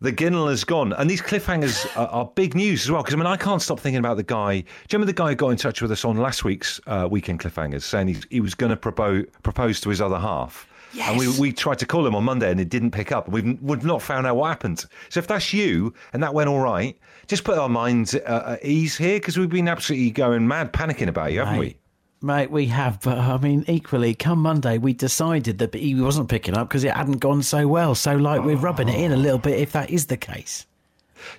The 0.00 0.12
Ginnell 0.12 0.50
has 0.50 0.62
gone, 0.64 0.92
and 0.92 1.08
these 1.08 1.22
cliffhangers 1.22 1.86
are, 1.96 2.08
are 2.08 2.30
big 2.34 2.54
news 2.54 2.84
as 2.84 2.90
well. 2.90 3.02
Because 3.02 3.14
I 3.14 3.16
mean, 3.16 3.26
I 3.26 3.36
can't 3.36 3.62
stop 3.62 3.80
thinking 3.80 3.98
about 3.98 4.16
the 4.16 4.22
guy. 4.22 4.60
Do 4.60 4.66
you 4.66 4.66
remember 4.92 5.06
the 5.06 5.16
guy 5.16 5.28
who 5.30 5.34
got 5.36 5.48
in 5.50 5.56
touch 5.56 5.80
with 5.80 5.90
us 5.90 6.04
on 6.04 6.16
last 6.16 6.44
week's 6.44 6.80
uh, 6.86 7.08
weekend 7.10 7.40
cliffhangers, 7.40 7.82
saying 7.82 8.08
he, 8.08 8.16
he 8.30 8.40
was 8.40 8.54
going 8.54 8.70
to 8.70 8.76
propose 8.76 9.24
propose 9.42 9.80
to 9.82 9.88
his 9.88 10.00
other 10.00 10.18
half? 10.18 10.68
And 11.10 11.18
we, 11.18 11.28
we 11.38 11.52
tried 11.52 11.78
to 11.80 11.86
call 11.86 12.06
him 12.06 12.14
on 12.14 12.24
Monday, 12.24 12.50
and 12.50 12.60
it 12.60 12.68
didn't 12.68 12.90
pick 12.90 13.12
up. 13.12 13.28
We've 13.28 13.60
we've 13.62 13.84
not 13.84 14.02
found 14.02 14.26
out 14.26 14.36
what 14.36 14.48
happened. 14.48 14.84
So 15.08 15.18
if 15.18 15.26
that's 15.26 15.52
you, 15.52 15.94
and 16.12 16.22
that 16.22 16.34
went 16.34 16.48
all 16.48 16.60
right, 16.60 16.98
just 17.26 17.44
put 17.44 17.56
our 17.58 17.68
minds 17.68 18.14
uh, 18.14 18.58
at 18.60 18.64
ease 18.64 18.96
here, 18.96 19.18
because 19.18 19.38
we've 19.38 19.48
been 19.48 19.68
absolutely 19.68 20.10
going 20.10 20.46
mad, 20.46 20.72
panicking 20.72 21.08
about 21.08 21.32
you, 21.32 21.40
haven't 21.40 21.58
we? 21.58 21.76
Mate, 22.22 22.50
we 22.50 22.66
have, 22.66 23.00
but 23.02 23.18
I 23.18 23.36
mean, 23.36 23.64
equally, 23.68 24.14
come 24.14 24.40
Monday, 24.40 24.78
we 24.78 24.94
decided 24.94 25.58
that 25.58 25.74
he 25.74 25.94
wasn't 25.94 26.30
picking 26.30 26.56
up 26.56 26.68
because 26.68 26.82
it 26.82 26.94
hadn't 26.94 27.18
gone 27.18 27.42
so 27.42 27.68
well. 27.68 27.94
So, 27.94 28.16
like, 28.16 28.42
we're 28.42 28.56
rubbing 28.56 28.88
it 28.88 28.98
in 28.98 29.12
a 29.12 29.16
little 29.16 29.38
bit 29.38 29.60
if 29.60 29.72
that 29.72 29.90
is 29.90 30.06
the 30.06 30.16
case. 30.16 30.66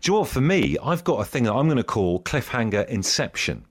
Do 0.02 0.12
you 0.12 0.14
know 0.14 0.20
what? 0.22 0.30
For 0.30 0.42
me, 0.42 0.78
I've 0.84 1.04
got 1.04 1.20
a 1.20 1.26
thing 1.26 1.44
that 1.44 1.54
I'm 1.54 1.66
going 1.66 1.78
to 1.78 1.84
call 1.84 2.22
cliffhanger 2.22 2.88
inception, 2.90 3.66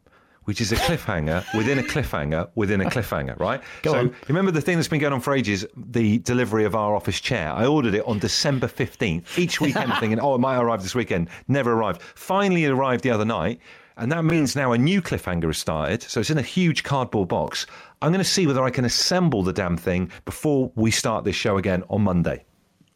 which 0.44 0.60
is 0.60 0.72
a 0.72 0.76
cliffhanger 0.76 1.44
within 1.56 1.78
a 1.78 1.82
cliffhanger 1.82 2.48
within 2.56 2.80
a 2.80 2.84
cliffhanger, 2.86 3.38
right? 3.38 3.60
Go 3.82 3.92
so, 3.92 3.98
on. 3.98 4.06
you 4.06 4.14
remember 4.28 4.50
the 4.50 4.60
thing 4.60 4.76
that's 4.76 4.88
been 4.88 5.00
going 5.00 5.12
on 5.12 5.20
for 5.20 5.32
ages, 5.32 5.64
the 5.76 6.18
delivery 6.18 6.64
of 6.64 6.74
our 6.74 6.96
office 6.96 7.20
chair? 7.20 7.52
I 7.52 7.66
ordered 7.66 7.94
it 7.94 8.04
on 8.06 8.18
December 8.18 8.66
15th. 8.66 9.38
Each 9.38 9.60
weekend 9.60 9.92
thinking, 10.00 10.18
oh, 10.22 10.34
it 10.34 10.38
might 10.38 10.58
arrive 10.58 10.82
this 10.82 10.94
weekend. 10.94 11.28
Never 11.46 11.72
arrived. 11.72 12.02
Finally, 12.02 12.64
it 12.64 12.70
arrived 12.70 13.04
the 13.04 13.10
other 13.10 13.24
night. 13.24 13.60
And 13.98 14.12
that 14.12 14.24
means 14.24 14.54
now 14.54 14.72
a 14.72 14.78
new 14.78 15.00
cliffhanger 15.00 15.44
has 15.46 15.56
started. 15.58 16.02
So 16.02 16.20
it's 16.20 16.28
in 16.30 16.36
a 16.38 16.42
huge 16.42 16.82
cardboard 16.82 17.28
box. 17.28 17.66
I'm 18.02 18.10
going 18.12 18.22
to 18.22 18.28
see 18.30 18.46
whether 18.46 18.62
I 18.62 18.70
can 18.70 18.84
assemble 18.84 19.42
the 19.42 19.54
damn 19.54 19.76
thing 19.78 20.10
before 20.26 20.70
we 20.74 20.90
start 20.90 21.24
this 21.24 21.36
show 21.36 21.56
again 21.56 21.82
on 21.88 22.02
Monday. 22.02 22.44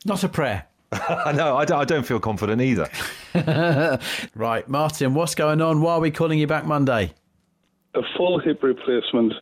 Not 0.05 0.25
a 0.25 0.29
prayer. 0.29 0.67
no, 0.93 1.57
I 1.57 1.65
don't, 1.65 1.79
I 1.81 1.85
don't 1.85 2.05
feel 2.05 2.21
confident 2.21 2.61
either. 2.61 2.89
Right, 4.35 4.69
Martin, 4.69 5.15
what's 5.15 5.35
going 5.37 5.61
on? 5.63 5.81
Why 5.83 5.95
are 5.95 6.01
we 6.01 6.11
calling 6.11 6.39
you 6.39 6.47
back 6.49 6.67
Monday? 6.67 7.13
A 7.95 8.01
full 8.17 8.41
hip 8.41 8.63
replacement. 8.63 9.35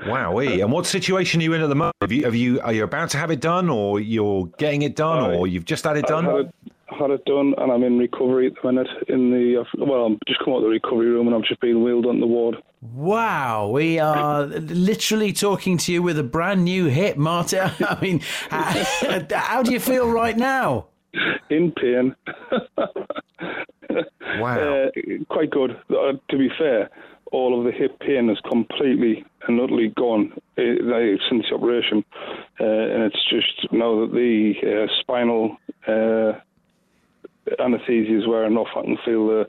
Wowee. 0.00 0.62
And 0.62 0.70
what 0.70 0.86
situation 0.86 1.40
are 1.40 1.44
you 1.44 1.52
in 1.54 1.62
at 1.62 1.68
the 1.68 1.74
moment? 1.74 1.96
Have 2.00 2.12
you, 2.12 2.24
have 2.24 2.34
you, 2.34 2.60
are 2.60 2.72
you 2.72 2.84
about 2.84 3.10
to 3.10 3.18
have 3.18 3.30
it 3.30 3.40
done 3.40 3.68
or 3.68 3.98
you're 3.98 4.46
getting 4.58 4.82
it 4.82 4.94
done 4.94 5.18
I- 5.18 5.34
or 5.34 5.46
you've 5.46 5.64
just 5.64 5.84
had 5.84 5.96
it 5.96 6.04
I've 6.04 6.08
done? 6.08 6.24
had 6.24 6.34
it, 6.36 6.54
had 6.88 7.10
it 7.10 7.24
done, 7.24 7.54
and 7.58 7.72
I'm 7.72 7.82
in 7.82 7.98
recovery 7.98 8.46
at 8.48 8.54
the 8.62 8.72
minute. 8.72 8.88
In 9.08 9.30
the 9.30 9.64
well, 9.78 10.06
I'm 10.06 10.18
just 10.26 10.40
come 10.44 10.54
out 10.54 10.58
of 10.58 10.62
the 10.64 10.68
recovery 10.68 11.06
room, 11.06 11.26
and 11.26 11.36
I've 11.36 11.44
just 11.44 11.60
been 11.60 11.82
wheeled 11.82 12.06
on 12.06 12.20
the 12.20 12.26
ward. 12.26 12.56
Wow, 12.80 13.68
we 13.68 13.98
are 13.98 14.44
literally 14.44 15.32
talking 15.32 15.78
to 15.78 15.92
you 15.92 16.02
with 16.02 16.18
a 16.18 16.22
brand 16.22 16.64
new 16.64 16.86
hit, 16.86 17.18
Martin. 17.18 17.70
I 17.80 17.98
mean, 18.00 18.20
how, 18.50 19.26
how 19.32 19.62
do 19.62 19.72
you 19.72 19.80
feel 19.80 20.08
right 20.08 20.36
now? 20.36 20.86
In 21.50 21.72
pain. 21.72 22.14
Wow. 24.38 24.84
Uh, 24.86 24.90
quite 25.30 25.50
good. 25.50 25.72
Uh, 25.90 26.12
to 26.28 26.38
be 26.38 26.50
fair, 26.58 26.90
all 27.32 27.58
of 27.58 27.64
the 27.64 27.72
hip 27.72 27.98
pain 28.00 28.30
is 28.30 28.38
completely 28.48 29.24
and 29.48 29.60
utterly 29.60 29.88
gone 29.96 30.32
uh, 30.58 30.62
since 31.28 31.46
the 31.48 31.54
operation, 31.54 32.04
uh, 32.60 32.64
and 32.64 33.02
it's 33.04 33.24
just 33.30 33.72
now 33.72 34.00
that 34.00 34.12
the 34.12 34.54
uh, 34.62 34.86
spinal 35.00 35.56
anaesthesia 37.58 38.18
is 38.18 38.26
wearing 38.26 38.56
off. 38.56 38.68
I 38.76 38.82
can 38.82 38.98
feel 39.04 39.26
the, 39.26 39.46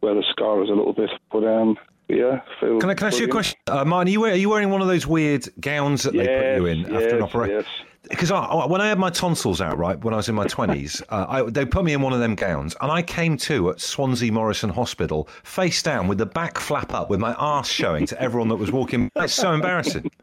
where 0.00 0.14
the 0.14 0.24
scar 0.30 0.62
is 0.62 0.68
a 0.68 0.72
little 0.72 0.92
bit, 0.92 1.10
but 1.32 1.44
um, 1.44 1.76
yeah, 2.08 2.40
feel. 2.60 2.78
Can 2.80 2.90
I, 2.90 2.94
can 2.94 3.04
I 3.04 3.08
ask 3.08 3.18
you 3.18 3.26
a 3.26 3.30
question? 3.30 3.58
Uh, 3.66 3.84
Martin, 3.84 4.08
are 4.08 4.12
you, 4.12 4.20
wear- 4.20 4.32
are 4.32 4.36
you 4.36 4.48
wearing 4.48 4.70
one 4.70 4.80
of 4.82 4.88
those 4.88 5.06
weird 5.06 5.48
gowns 5.60 6.02
that 6.04 6.12
they 6.12 6.26
put 6.26 6.56
you 6.56 6.66
in 6.66 6.80
Yes, 6.80 6.90
after 6.90 7.16
an 7.16 7.22
operation? 7.22 7.56
yes. 7.56 7.66
Because 8.08 8.30
when 8.32 8.80
I 8.80 8.88
had 8.88 8.98
my 8.98 9.10
tonsils 9.10 9.60
out, 9.60 9.76
right, 9.76 10.02
when 10.02 10.14
I 10.14 10.16
was 10.16 10.28
in 10.28 10.34
my 10.34 10.46
20s, 10.46 11.02
uh, 11.10 11.26
I, 11.28 11.42
they 11.50 11.66
put 11.66 11.84
me 11.84 11.92
in 11.92 12.00
one 12.00 12.12
of 12.12 12.18
them 12.20 12.34
gowns, 12.34 12.74
and 12.80 12.90
I 12.90 13.02
came 13.02 13.36
to 13.38 13.70
at 13.70 13.80
Swansea 13.80 14.32
Morriston 14.32 14.70
Hospital, 14.70 15.28
face 15.44 15.82
down, 15.82 16.08
with 16.08 16.18
the 16.18 16.26
back 16.26 16.58
flap 16.58 16.94
up, 16.94 17.10
with 17.10 17.20
my 17.20 17.34
arse 17.34 17.68
showing 17.68 18.06
to 18.06 18.20
everyone 18.20 18.48
that 18.48 18.56
was 18.56 18.72
walking. 18.72 19.10
It's 19.16 19.34
so 19.34 19.52
embarrassing. 19.52 20.10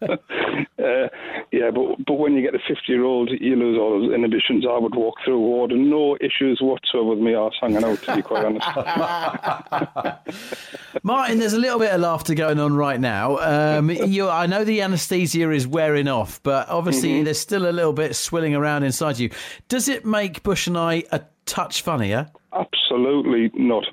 Uh, 0.78 1.08
yeah, 1.52 1.70
but 1.74 1.96
but 2.06 2.14
when 2.14 2.34
you 2.34 2.42
get 2.42 2.54
a 2.54 2.58
50 2.58 2.74
year 2.86 3.02
old, 3.02 3.30
you 3.30 3.56
lose 3.56 3.78
all 3.78 3.98
those 3.98 4.12
inhibitions. 4.14 4.64
I 4.68 4.78
would 4.78 4.94
walk 4.94 5.14
through 5.24 5.36
a 5.36 5.40
ward 5.40 5.72
and 5.72 5.88
no 5.90 6.16
issues 6.20 6.58
whatsoever 6.60 7.08
with 7.08 7.18
me 7.18 7.32
arse 7.34 7.56
hanging 7.60 7.82
out, 7.82 8.00
to 8.02 8.16
be 8.16 8.22
quite 8.22 8.44
honest. 8.44 8.66
Martin, 11.02 11.38
there's 11.38 11.54
a 11.54 11.58
little 11.58 11.78
bit 11.78 11.92
of 11.92 12.00
laughter 12.02 12.34
going 12.34 12.60
on 12.60 12.76
right 12.76 13.00
now. 13.00 13.38
Um, 13.38 13.90
you, 13.90 14.28
I 14.28 14.44
know 14.46 14.64
the 14.64 14.82
anaesthesia 14.82 15.50
is 15.50 15.66
wearing 15.66 16.08
off, 16.08 16.42
but 16.42 16.68
obviously 16.68 17.22
there's 17.22 17.40
still 17.40 17.66
a 17.68 17.72
little 17.72 17.94
bit 17.94 18.14
swilling 18.14 18.54
around 18.54 18.82
inside 18.82 19.18
you. 19.18 19.30
Does 19.68 19.88
it 19.88 20.04
make 20.04 20.42
Bush 20.42 20.66
and 20.66 20.76
I 20.76 21.04
a 21.10 21.22
touch 21.46 21.80
funnier? 21.82 22.30
Absolutely 22.52 23.50
not. 23.54 23.86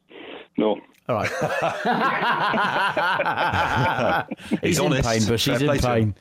No. 0.58 0.80
All 1.10 1.16
right. 1.16 1.30
He's, 4.64 4.80
in 4.80 4.86
honest. 4.86 5.10
pain, 5.10 5.20
but 5.28 5.42
Fair 5.42 5.54
He's 5.54 5.62
in 5.62 5.68
play 5.68 5.80
pain. 5.80 6.16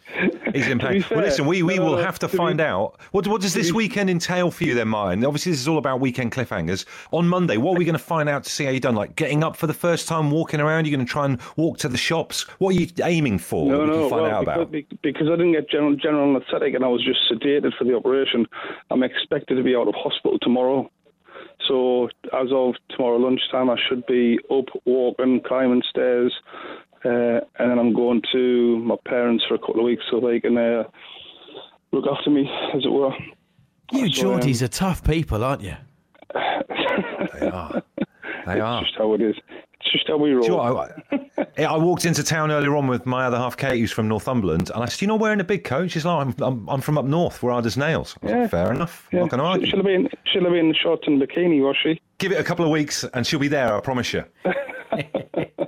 He's 0.53 0.67
in 0.67 0.81
pain. 0.81 1.03
fair, 1.03 1.19
well, 1.19 1.27
listen, 1.27 1.47
we, 1.47 1.63
we 1.63 1.77
no, 1.77 1.85
will 1.85 1.95
uh, 1.95 2.03
have 2.03 2.19
to 2.19 2.27
to 2.27 2.33
be- 2.33 2.37
find 2.37 2.61
out. 2.61 2.99
What, 3.13 3.29
what 3.29 3.41
does 3.41 3.55
this 3.55 3.73
weekend 3.73 4.11
entail 4.11 4.51
for 4.51 4.65
you 4.65 4.75
then, 4.75 4.89
Martin? 4.89 5.25
Obviously, 5.25 5.53
this 5.53 5.61
is 5.61 5.69
all 5.69 5.79
about 5.79 6.01
weekend 6.01 6.33
cliffhangers. 6.33 6.85
On 7.13 7.29
Monday, 7.29 7.59
what 7.59 7.77
are 7.77 7.79
we 7.79 7.85
going 7.85 7.97
to 7.97 8.05
find 8.05 8.29
out 8.29 8.43
to 8.43 8.51
see 8.51 8.65
how 8.65 8.73
you've 8.73 8.83
done? 8.83 8.97
Like 8.97 9.15
getting 9.15 9.45
up 9.45 9.55
for 9.57 9.69
the 9.69 9.75
first 9.75 10.09
time, 10.09 10.33
walking 10.33 10.59
around? 10.61 10.87
You're 10.87 10.97
going 10.97 11.07
to 11.07 11.13
try 11.13 11.27
and 11.27 11.41
walk 11.57 11.79
to 11.79 11.89
the 11.89 11.97
shops? 11.97 12.43
What 12.59 12.75
are 12.75 12.79
you 12.81 12.89
aiming 13.05 13.39
for? 13.39 13.71
No, 13.71 13.87
no, 13.87 14.09
find 14.09 14.23
well, 14.23 14.31
out 14.33 14.45
because, 14.45 14.69
about? 14.69 15.03
because 15.03 15.29
I 15.29 15.37
didn't 15.37 15.53
get 15.53 15.71
general, 15.71 15.95
general 15.95 16.35
anaesthetic 16.35 16.75
and 16.75 16.85
I 16.85 16.89
was 16.89 17.05
just 17.05 17.21
sedated 17.31 17.71
for 17.79 17.85
the 17.85 17.95
operation, 17.95 18.47
I'm 18.91 19.05
expected 19.05 19.55
to 19.55 19.63
be 19.63 19.77
out 19.77 19.87
of 19.87 19.95
hospital 19.95 20.41
tomorrow. 20.41 20.91
So 21.73 22.11
as 22.39 22.49
of 22.53 22.75
tomorrow 22.91 23.17
lunchtime, 23.17 23.71
I 23.71 23.77
should 23.89 24.05
be 24.05 24.39
up, 24.51 24.67
walking, 24.85 25.41
climbing 25.41 25.83
stairs, 25.89 26.31
uh, 27.03 27.41
and 27.59 27.71
then 27.71 27.79
I'm 27.79 27.95
going 27.95 28.21
to 28.33 28.79
my 28.81 28.97
parents 29.07 29.43
for 29.49 29.55
a 29.55 29.59
couple 29.59 29.79
of 29.79 29.87
weeks 29.87 30.03
so 30.11 30.21
they 30.21 30.39
can 30.39 30.59
uh, 30.59 30.83
look 31.93 32.05
after 32.07 32.29
me, 32.29 32.47
as 32.75 32.85
it 32.85 32.93
were. 32.93 33.15
You 33.91 34.13
So, 34.13 34.35
um, 34.35 34.41
Geordies 34.41 34.61
are 34.61 34.69
tough 34.69 35.03
people, 35.03 35.43
aren't 35.43 35.63
you? 35.63 35.77
They 36.35 37.49
are. 37.49 37.83
They 38.47 38.61
are. 38.61 38.83
It's 38.83 38.91
just 38.91 38.99
how 38.99 39.15
it 39.15 39.23
is. 39.23 39.37
Just 39.91 40.09
how 40.09 40.17
we 40.17 40.31
roll. 40.33 40.45
You 40.45 40.51
know 40.51 40.89
I, 41.59 41.65
I 41.65 41.77
walked 41.77 42.05
into 42.05 42.23
town 42.23 42.51
earlier 42.51 42.77
on 42.77 42.87
with 42.87 43.05
my 43.05 43.27
other 43.27 43.37
half, 43.37 43.57
Kate, 43.57 43.79
who's 43.79 43.93
from 43.93 44.09
Northumberland, 44.09 44.71
and 44.75 44.83
I 44.83 44.87
said, 44.87 45.03
"You're 45.03 45.09
not 45.09 45.21
wearing 45.21 45.41
a 45.41 45.45
big 45.45 45.65
coat." 45.65 45.91
She's 45.91 46.05
like, 46.05 46.27
"I'm, 46.27 46.35
I'm, 46.41 46.69
I'm 46.69 46.81
from 46.81 46.97
up 46.99 47.05
north, 47.05 47.43
where 47.43 47.53
hard 47.53 47.67
as 47.67 47.77
nails." 47.77 48.17
I 48.23 48.27
was 48.27 48.33
like, 48.33 48.41
Yeah. 48.43 48.49
Fair 48.49 48.73
enough. 48.73 49.09
Yeah. 49.13 49.21
not 49.21 49.31
to 49.31 49.41
argue. 49.41 49.67
She'll 49.67 49.79
have 49.79 49.87
been, 49.87 50.09
she'll 50.25 50.45
have 50.45 50.53
been 50.53 50.67
in 50.67 50.75
shorts 50.75 51.05
and 51.07 51.21
bikini, 51.21 51.61
was 51.63 51.77
she? 51.83 52.01
Give 52.19 52.33
it 52.33 52.39
a 52.41 52.45
couple 52.45 52.65
of 52.65 52.71
weeks, 52.71 53.05
and 53.15 53.27
she'll 53.27 53.41
be 53.41 53.49
there. 53.49 53.77
I 53.77 53.81
promise 53.81 54.13
you. 54.13 54.25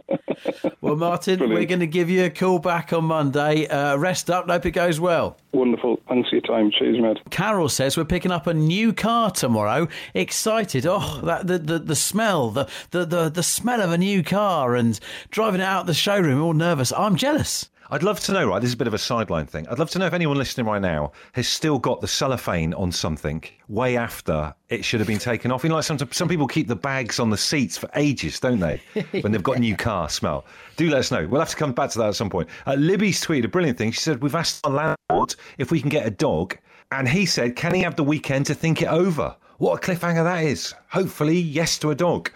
Well, 0.80 0.96
Martin, 0.96 1.40
we're 1.40 1.64
going 1.64 1.80
to 1.80 1.86
give 1.86 2.10
you 2.10 2.24
a 2.24 2.30
call 2.30 2.58
back 2.58 2.92
on 2.92 3.04
Monday. 3.04 3.66
Uh, 3.66 3.96
rest 3.96 4.30
up. 4.30 4.48
Hope 4.48 4.66
it 4.66 4.72
goes 4.72 5.00
well. 5.00 5.36
Wonderful. 5.52 6.00
Thanks 6.08 6.28
for 6.28 6.36
your 6.36 6.42
time. 6.42 6.70
Cheers, 6.70 7.00
mate. 7.00 7.18
Carol 7.30 7.68
says 7.68 7.96
we're 7.96 8.04
picking 8.04 8.30
up 8.30 8.46
a 8.46 8.54
new 8.54 8.92
car 8.92 9.30
tomorrow. 9.30 9.88
Excited! 10.12 10.84
Oh, 10.86 11.20
that 11.24 11.46
the 11.46 11.58
the, 11.58 11.78
the 11.78 11.96
smell, 11.96 12.50
the, 12.50 12.68
the 12.90 13.04
the 13.06 13.28
the 13.30 13.42
smell 13.42 13.80
of 13.80 13.92
a 13.92 13.98
new 13.98 14.22
car, 14.22 14.74
and 14.74 14.98
driving 15.30 15.60
it 15.60 15.64
out 15.64 15.86
the 15.86 15.94
showroom. 15.94 16.42
All 16.42 16.52
nervous. 16.54 16.92
I'm 16.92 17.16
jealous. 17.16 17.70
I'd 17.90 18.02
love 18.02 18.18
to 18.20 18.32
know, 18.32 18.48
right? 18.48 18.60
This 18.60 18.68
is 18.68 18.74
a 18.74 18.78
bit 18.78 18.86
of 18.86 18.94
a 18.94 18.98
sideline 18.98 19.46
thing. 19.46 19.68
I'd 19.68 19.78
love 19.78 19.90
to 19.90 19.98
know 19.98 20.06
if 20.06 20.14
anyone 20.14 20.38
listening 20.38 20.66
right 20.66 20.80
now 20.80 21.12
has 21.32 21.46
still 21.46 21.78
got 21.78 22.00
the 22.00 22.08
cellophane 22.08 22.72
on 22.74 22.90
something 22.90 23.44
way 23.68 23.96
after 23.96 24.54
it 24.70 24.84
should 24.84 25.00
have 25.00 25.06
been 25.06 25.18
taken 25.18 25.52
off. 25.52 25.62
You 25.62 25.68
know, 25.68 25.76
like 25.76 25.84
some, 25.84 25.98
some 26.10 26.28
people 26.28 26.46
keep 26.46 26.66
the 26.66 26.76
bags 26.76 27.20
on 27.20 27.28
the 27.28 27.36
seats 27.36 27.76
for 27.76 27.90
ages, 27.94 28.40
don't 28.40 28.58
they? 28.58 28.80
when 29.20 29.32
they've 29.32 29.42
got 29.42 29.58
new 29.58 29.76
car 29.76 30.08
smell. 30.08 30.46
Do 30.76 30.88
let 30.88 31.00
us 31.00 31.10
know. 31.10 31.26
We'll 31.26 31.40
have 31.40 31.50
to 31.50 31.56
come 31.56 31.72
back 31.72 31.90
to 31.90 31.98
that 31.98 32.08
at 32.08 32.14
some 32.14 32.30
point. 32.30 32.48
Uh, 32.66 32.74
Libby's 32.74 33.20
tweeted 33.20 33.44
a 33.44 33.48
brilliant 33.48 33.76
thing. 33.76 33.92
She 33.92 34.00
said, 34.00 34.22
We've 34.22 34.34
asked 34.34 34.66
our 34.66 34.72
landlord 34.72 35.34
if 35.58 35.70
we 35.70 35.80
can 35.80 35.90
get 35.90 36.06
a 36.06 36.10
dog. 36.10 36.56
And 36.90 37.08
he 37.08 37.26
said, 37.26 37.54
Can 37.54 37.74
he 37.74 37.82
have 37.82 37.96
the 37.96 38.04
weekend 38.04 38.46
to 38.46 38.54
think 38.54 38.80
it 38.80 38.88
over? 38.88 39.36
What 39.58 39.84
a 39.84 39.86
cliffhanger 39.86 40.24
that 40.24 40.44
is. 40.44 40.74
Hopefully, 40.88 41.38
yes 41.38 41.78
to 41.78 41.90
a 41.90 41.94
dog. 41.94 42.30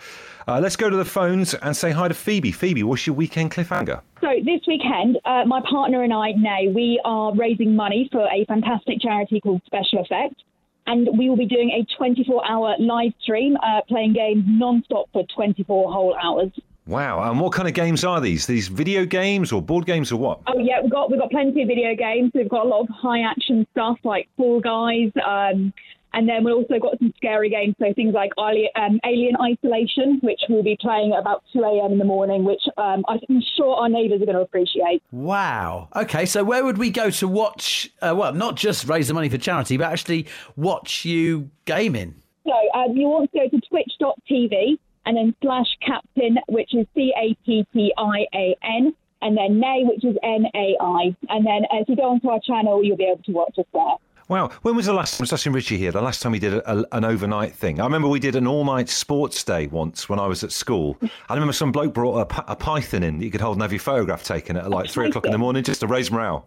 Uh, 0.49 0.59
let's 0.59 0.77
go 0.77 0.89
to 0.89 0.97
the 0.97 1.05
phones 1.05 1.53
and 1.53 1.77
say 1.77 1.91
hi 1.91 2.09
to 2.09 2.15
Phoebe. 2.15 2.51
Phoebe, 2.53 2.83
what's 2.83 3.07
your 3.07 3.15
weekend 3.15 3.51
cliffhanger? 3.51 4.01
So 4.23 4.29
this 4.47 4.63
weekend, 4.67 5.19
uh, 5.27 5.45
my 5.45 5.61
partner 5.69 6.03
and 6.03 6.11
I, 6.11 6.33
Nay, 6.33 6.73
we 6.75 6.99
are 7.05 7.37
raising 7.37 7.77
money 7.77 8.09
for 8.11 8.27
a 8.33 8.47
fantastic 8.47 8.99
charity 9.03 9.43
called 9.43 9.61
Special 9.67 10.03
Effects. 10.03 10.43
And 10.87 11.07
we 11.19 11.29
will 11.29 11.37
be 11.37 11.45
doing 11.45 11.71
a 11.71 12.03
24-hour 12.03 12.77
live 12.81 13.13
stream, 13.21 13.59
uh, 13.59 13.83
playing 13.89 14.15
games 14.15 14.43
non-stop 14.47 15.11
for 15.13 15.23
24 15.37 15.93
whole 15.93 16.17
hours. 16.17 16.51
Wow. 16.87 17.31
And 17.31 17.39
what 17.39 17.53
kind 17.53 17.69
of 17.69 17.75
games 17.75 18.03
are 18.03 18.19
these? 18.19 18.47
These 18.47 18.69
video 18.69 19.05
games 19.05 19.53
or 19.53 19.61
board 19.61 19.85
games 19.85 20.11
or 20.11 20.17
what? 20.17 20.41
Oh 20.47 20.59
yeah, 20.59 20.81
we've 20.81 20.91
got 20.91 21.11
we've 21.11 21.21
got 21.21 21.31
plenty 21.31 21.61
of 21.61 21.69
video 21.69 21.95
games. 21.95 22.31
We've 22.35 22.49
got 22.49 22.65
a 22.65 22.69
lot 22.69 22.81
of 22.81 22.89
high 22.89 23.21
action 23.21 23.67
stuff 23.73 23.99
like 24.03 24.27
Fall 24.39 24.61
Guys, 24.61 25.13
um, 25.23 25.75
and 26.13 26.29
then 26.29 26.45
we've 26.45 26.55
also 26.55 26.79
got 26.79 26.99
some 26.99 27.13
scary 27.17 27.51
games. 27.51 27.75
So 27.79 27.93
things 27.95 28.15
like 28.15 28.31
um, 28.39 29.01
Alien 29.05 29.37
Isolation, 29.41 30.21
which 30.23 30.41
we'll 30.49 30.63
be 30.63 30.77
playing 30.81 31.13
at 31.13 31.21
about 31.21 31.45
2 31.53 31.61
a.m. 31.61 31.93
in 31.93 31.99
the 31.99 32.05
morning, 32.05 32.45
which 32.45 32.63
um, 32.77 33.05
I'm 33.09 33.43
sure 33.57 33.77
our 33.77 33.89
neighbours 33.89 34.23
are 34.23 34.27
going 34.27 34.37
to 34.37 34.43
appreciate. 34.43 35.03
Wow. 35.13 35.89
Okay, 35.95 36.27
so 36.27 36.45
where 36.45 36.65
would 36.65 36.79
we 36.79 36.91
go 36.91 37.11
to 37.11 37.29
watch? 37.29 37.91
Uh, 38.01 38.15
well, 38.17 38.33
not 38.33 38.57
just 38.57 38.89
raise 38.89 39.09
the 39.09 39.15
money 39.15 39.29
for 39.29 39.39
charity, 39.39 39.77
but 39.77 39.93
actually 39.93 40.27
watch 40.57 41.05
you 41.05 41.51
gaming. 41.67 42.15
So 42.45 42.53
um, 42.75 42.97
you 42.97 43.07
want 43.07 43.31
to 43.33 43.39
go 43.39 43.49
to 43.49 43.61
twitch.tv 43.69 44.79
and 45.05 45.17
then 45.17 45.35
slash 45.43 45.67
captain, 45.87 46.39
which 46.49 46.75
is 46.75 46.87
C 46.95 47.13
A 47.17 47.37
P 47.45 47.67
T 47.73 47.93
I 47.97 48.27
A 48.35 48.57
N, 48.63 48.95
and 49.21 49.37
then 49.37 49.61
Nay, 49.61 49.83
which 49.85 50.05
is 50.05 50.17
N 50.23 50.47
A 50.55 50.77
I. 50.81 51.17
And 51.29 51.47
then 51.47 51.63
as 51.79 51.85
you 51.89 51.97
go 51.97 52.11
onto 52.11 52.29
our 52.29 52.41
channel, 52.41 52.83
you'll 52.83 52.97
be 52.97 53.05
able 53.05 53.23
to 53.25 53.33
watch 53.33 53.55
us 53.59 53.67
there. 53.73 53.97
Wow. 54.29 54.51
When 54.61 54.77
was 54.77 54.85
the 54.85 54.93
last 54.93 55.13
time? 55.17 55.23
I 55.23 55.25
was 55.25 55.33
asking 55.33 55.53
Richie 55.53 55.79
here. 55.79 55.91
The 55.91 56.03
last 56.03 56.21
time 56.21 56.33
we 56.33 56.39
did 56.39 56.53
a, 56.53 56.71
a, 56.71 56.85
an 56.93 57.05
overnight 57.05 57.55
thing. 57.55 57.81
I 57.81 57.85
remember 57.85 58.09
we 58.09 58.21
did 58.21 58.37
an 58.37 58.47
all 58.47 58.63
night 58.63 58.91
sports 58.91 59.43
day 59.43 59.69
once 59.69 60.09
when 60.11 60.19
I 60.19 60.27
was 60.27 60.45
at 60.45 60.53
school. 60.53 60.99
I 61.31 61.35
remember 61.35 61.55
some 61.55 61.73
bloke 61.73 61.95
brought 61.95 62.31
a 62.47 62.55
python 62.55 63.03
in 63.03 63.19
that 63.19 63.25
you 63.25 63.31
could 63.31 63.41
hold 63.41 63.57
and 63.57 63.63
have 63.63 63.73
your 63.73 63.81
photograph 63.81 64.23
taken 64.23 64.59
at 64.59 64.69
like 64.69 64.91
three 64.91 65.09
o'clock 65.09 65.25
in 65.25 65.33
the 65.33 65.39
morning 65.39 65.65
just 65.65 65.81
to 65.81 65.87
raise 65.87 66.11
morale. 66.11 66.47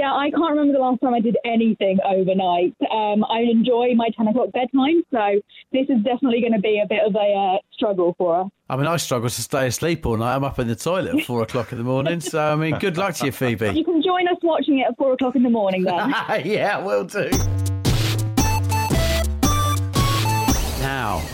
Yeah, 0.00 0.14
I 0.14 0.30
can't 0.30 0.52
remember 0.52 0.72
the 0.72 0.78
last 0.78 1.02
time 1.02 1.12
I 1.12 1.20
did 1.20 1.36
anything 1.44 1.98
overnight. 2.02 2.74
Um, 2.90 3.22
I 3.28 3.40
enjoy 3.40 3.92
my 3.94 4.08
10 4.16 4.28
o'clock 4.28 4.50
bedtime, 4.50 5.04
so 5.10 5.42
this 5.74 5.90
is 5.90 6.02
definitely 6.02 6.40
going 6.40 6.54
to 6.54 6.58
be 6.58 6.80
a 6.82 6.88
bit 6.88 7.00
of 7.06 7.14
a 7.14 7.18
uh, 7.18 7.58
struggle 7.74 8.14
for 8.16 8.40
us. 8.40 8.48
I 8.70 8.76
mean, 8.76 8.86
I 8.86 8.96
struggle 8.96 9.28
to 9.28 9.42
stay 9.42 9.66
asleep 9.66 10.06
all 10.06 10.16
night. 10.16 10.36
I'm 10.36 10.44
up 10.44 10.58
in 10.58 10.68
the 10.68 10.74
toilet 10.74 11.18
at 11.18 11.26
four 11.26 11.42
o'clock 11.42 11.72
in 11.72 11.76
the 11.76 11.84
morning. 11.84 12.20
So, 12.20 12.40
I 12.40 12.56
mean, 12.56 12.78
good 12.78 12.96
luck 12.96 13.16
to 13.16 13.26
you, 13.26 13.32
Phoebe. 13.32 13.76
You 13.76 13.84
can 13.84 14.02
join 14.02 14.26
us 14.28 14.38
watching 14.42 14.78
it 14.78 14.86
at 14.88 14.96
4 14.96 15.12
o'clock 15.12 15.36
in 15.36 15.42
the 15.42 15.50
morning 15.50 15.82
then. 15.82 16.08
yeah, 16.46 16.78
we 16.80 16.86
will 16.86 17.04
do. 17.04 17.79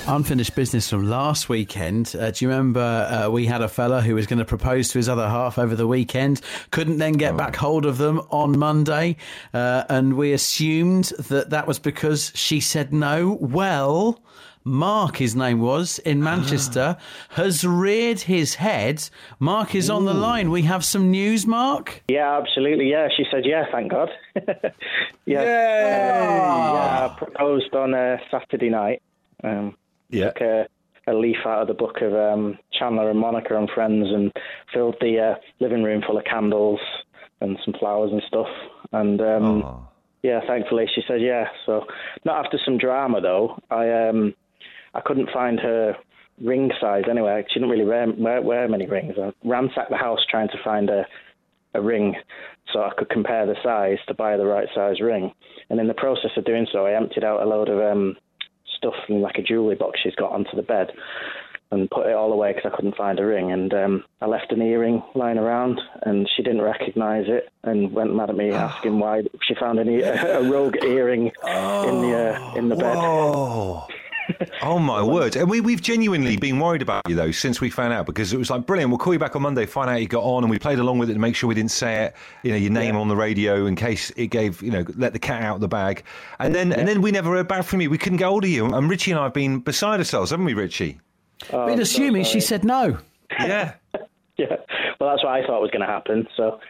Unfinished 0.09 0.55
business 0.55 0.91
from 0.91 1.09
last 1.09 1.49
weekend. 1.49 2.15
Uh, 2.19 2.31
do 2.31 2.45
you 2.45 2.49
remember 2.49 2.81
uh, 2.81 3.29
we 3.29 3.47
had 3.47 3.61
a 3.61 3.69
fella 3.69 4.01
who 4.01 4.15
was 4.15 4.27
going 4.27 4.39
to 4.39 4.45
propose 4.45 4.89
to 4.91 4.99
his 4.99 5.09
other 5.09 5.29
half 5.29 5.59
over 5.59 5.75
the 5.75 5.87
weekend, 5.87 6.41
couldn't 6.71 6.99
then 6.99 7.15
get 7.15 7.37
back 7.37 7.57
hold 7.57 7.85
of 7.85 7.99
them 7.99 8.21
on 8.31 8.59
Monday, 8.59 9.17
uh, 9.53 9.85
and 9.89 10.15
we 10.15 10.33
assumed 10.33 11.07
that 11.19 11.51
that 11.51 11.67
was 11.67 11.79
because 11.79 12.31
she 12.35 12.61
said 12.61 12.93
no? 12.93 13.39
Well, 13.41 14.21
Mark, 14.65 15.17
his 15.17 15.35
name 15.37 15.61
was, 15.61 15.99
in 16.01 16.23
Manchester, 16.23 16.97
has 17.31 17.65
reared 17.65 18.21
his 18.21 18.57
head. 18.57 19.09
Mark 19.39 19.75
is 19.75 19.89
on 19.89 20.05
the 20.05 20.15
line. 20.15 20.51
We 20.51 20.63
have 20.63 20.85
some 20.85 21.11
news, 21.11 21.47
Mark. 21.47 22.03
Yeah, 22.09 22.37
absolutely. 22.37 22.91
Yeah, 22.91 23.09
she 23.17 23.25
said 23.31 23.45
yeah. 23.45 23.65
Thank 23.71 23.93
God. 23.93 24.11
yeah, 25.25 25.43
yeah. 25.43 27.15
Proposed 27.17 27.75
on 27.75 27.95
a 27.95 28.19
Saturday 28.31 28.71
night. 28.71 29.03
Um, 29.45 29.77
Yeah. 30.11 30.27
took 30.31 30.41
a, 30.41 30.67
a 31.09 31.15
leaf 31.15 31.37
out 31.47 31.63
of 31.63 31.69
the 31.69 31.75
book 31.75 31.97
of 32.03 32.13
um, 32.15 32.59
Chandler 32.73 33.11
and 33.11 33.19
Monica 33.19 33.57
and 33.57 33.69
friends, 33.71 34.07
and 34.09 34.33
filled 34.73 34.97
the 35.01 35.19
uh, 35.19 35.35
living 35.61 35.83
room 35.83 36.03
full 36.07 36.19
of 36.19 36.25
candles 36.25 36.81
and 37.41 37.59
some 37.65 37.75
flowers 37.79 38.11
and 38.13 38.23
stuff. 38.27 38.49
And 38.93 39.21
um, 39.21 39.63
Oh. 39.63 39.89
yeah, 40.23 40.41
thankfully 40.47 40.87
she 40.95 41.03
said 41.07 41.21
yeah. 41.21 41.47
So 41.67 41.85
not 42.25 42.45
after 42.45 42.59
some 42.65 42.79
drama 42.79 43.21
though. 43.21 43.59
I 43.71 44.09
um, 44.09 44.35
I 44.95 45.01
couldn't 45.01 45.31
find 45.33 45.61
her 45.61 45.97
ring 46.43 46.71
size 46.81 47.05
anyway. 47.11 47.45
She 47.49 47.59
didn't 47.61 47.71
really 47.71 47.85
wear, 47.85 48.07
wear, 48.17 48.43
wear 48.43 48.69
many 48.69 48.87
rings. 48.87 49.15
I 49.23 49.33
ransacked 49.45 49.91
the 49.91 49.97
house 49.97 50.21
trying 50.29 50.49
to 50.49 50.59
find 50.65 50.91
a 50.91 51.07
a 51.75 51.81
ring 51.83 52.15
so 52.73 52.81
I 52.81 52.91
could 52.97 53.11
compare 53.11 53.45
the 53.47 53.55
size 53.63 53.99
to 54.09 54.15
buy 54.15 54.37
the 54.39 54.47
right 54.47 54.67
size 54.75 54.99
ring. 55.01 55.33
And 55.69 55.79
in 55.79 55.89
the 55.89 55.95
process 55.95 56.31
of 56.37 56.45
doing 56.47 56.67
so, 56.73 56.87
I 56.87 56.95
emptied 56.97 57.23
out 57.23 57.43
a 57.43 57.47
load 57.47 57.69
of 57.69 57.79
um, 57.81 58.17
stuff 58.87 59.05
in 59.09 59.21
like 59.21 59.37
a 59.37 59.43
jewellery 59.43 59.77
box 59.77 60.01
she's 60.03 60.15
got 60.15 60.33
onto 60.33 60.55
the 60.57 60.63
bed 60.63 60.93
and 61.73 61.91
put 61.91 62.07
it 62.07 62.15
all 62.15 62.33
away 62.33 62.53
because 62.53 62.71
I 62.73 62.77
couldn't 62.77 62.97
find 62.97 63.19
a 63.19 63.27
ring. 63.27 63.51
And 63.51 63.75
um, 63.75 64.05
I 64.21 64.27
left 64.27 64.53
an 64.53 64.63
earring 64.63 65.03
lying 65.15 65.37
around 65.39 65.81
and 66.03 66.29
she 66.37 66.43
didn't 66.43 66.63
recognise 66.63 67.25
it 67.27 67.49
and 67.65 67.93
went 67.93 68.15
mad 68.15 68.31
at 68.31 68.37
me 68.37 68.53
asking 68.53 69.01
why 69.01 69.23
she 69.43 69.55
found 69.57 69.81
an 69.81 69.91
e- 69.91 70.01
a 70.03 70.43
rogue 70.49 70.77
earring 70.85 71.27
in 71.27 71.33
the 72.03 72.37
uh, 72.37 72.55
in 72.55 72.69
the 72.69 72.77
bed. 72.77 72.97
Oh. 72.97 73.87
oh 74.63 74.79
my 74.79 75.01
um, 75.01 75.09
word! 75.09 75.37
And 75.37 75.49
we 75.49 75.61
we've 75.61 75.83
genuinely 75.83 76.37
been 76.37 76.59
worried 76.59 76.83
about 76.83 77.03
you 77.09 77.15
though 77.15 77.31
since 77.31 77.61
we 77.61 77.71
found 77.71 77.93
out 77.93 78.07
because 78.07 78.33
it 78.33 78.39
was 78.39 78.51
like 78.51 78.67
brilliant. 78.67 78.91
We'll 78.91 78.99
call 78.99 79.13
you 79.13 79.19
back 79.19 79.37
on 79.37 79.43
Monday, 79.43 79.67
find 79.67 79.91
out 79.91 80.01
you 80.01 80.09
got 80.09 80.23
on, 80.23 80.45
and 80.45 80.51
we 80.51 80.59
played 80.59 80.79
along 80.79 80.99
with 80.99 81.11
it 81.11 81.15
to 81.15 81.19
make 81.19 81.37
sure 81.37 81.49
we 81.49 81.55
didn't 81.55 81.71
say 81.71 82.07
it, 82.07 82.17
you 82.43 82.51
know, 82.51 82.57
your 82.57 82.71
name 82.71 82.97
on 82.97 83.09
the 83.09 83.17
radio 83.17 83.67
in 83.67 83.77
case 83.77 84.11
it 84.17 84.29
gave, 84.29 84.63
you 84.63 84.71
know, 84.71 84.85
let 84.97 85.13
the 85.13 85.19
cat 85.19 85.43
out 85.43 85.57
of 85.57 85.61
the 85.61 85.69
bag. 85.69 86.03
And 86.39 86.55
then 86.55 86.73
and 86.73 86.87
then 86.89 87.03
we 87.03 87.11
never 87.11 87.31
heard 87.31 87.49
back 87.49 87.65
from 87.65 87.81
you. 87.81 87.91
We 87.91 87.99
couldn't 87.99 88.19
get 88.19 88.27
hold 88.27 88.45
of 88.45 88.51
you. 88.51 88.67
And 88.67 88.91
Richie 88.91 89.13
and 89.13 89.21
I 89.21 89.25
have 89.25 89.35
been 89.35 89.61
beside 89.61 90.01
ourselves, 90.01 90.31
haven't 90.31 90.47
we, 90.47 90.55
Richie? 90.55 91.01
Oh, 91.53 91.67
Been 91.67 91.81
assuming 91.81 92.25
she 92.25 92.41
said 92.41 92.65
no. 92.65 92.99
Yeah. 93.41 93.75
Yeah, 94.39 94.57
well, 95.01 95.09
that's 95.09 95.25
what 95.25 95.33
I 95.33 95.47
thought 95.47 95.63
was 95.63 95.71
going 95.71 95.81
to 95.81 95.87
happen. 95.87 96.29
So, 96.37 96.61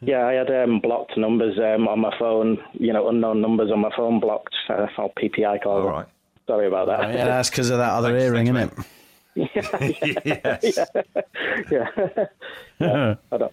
yeah, 0.00 0.26
I 0.26 0.32
had 0.32 0.50
um, 0.50 0.80
blocked 0.80 1.16
numbers 1.16 1.58
um, 1.58 1.86
on 1.88 2.00
my 2.00 2.16
phone. 2.18 2.58
You 2.72 2.92
know, 2.92 3.08
unknown 3.08 3.40
numbers 3.40 3.70
on 3.70 3.80
my 3.80 3.90
phone 3.94 4.20
blocked. 4.20 4.54
Uh, 4.68 4.86
or 4.98 5.12
PPI 5.14 5.62
call. 5.62 5.82
All 5.82 5.88
right. 5.88 6.06
Sorry 6.46 6.66
about 6.66 6.86
that. 6.88 7.14
Yeah, 7.14 7.26
that's 7.26 7.50
because 7.50 7.70
of 7.70 7.78
that 7.78 7.90
other 7.92 8.16
earring, 8.16 8.48
isn't 8.48 8.56
it? 8.56 8.72
yes. 10.34 10.78
yeah. 12.80 13.14
I 13.30 13.36
don't. 13.36 13.52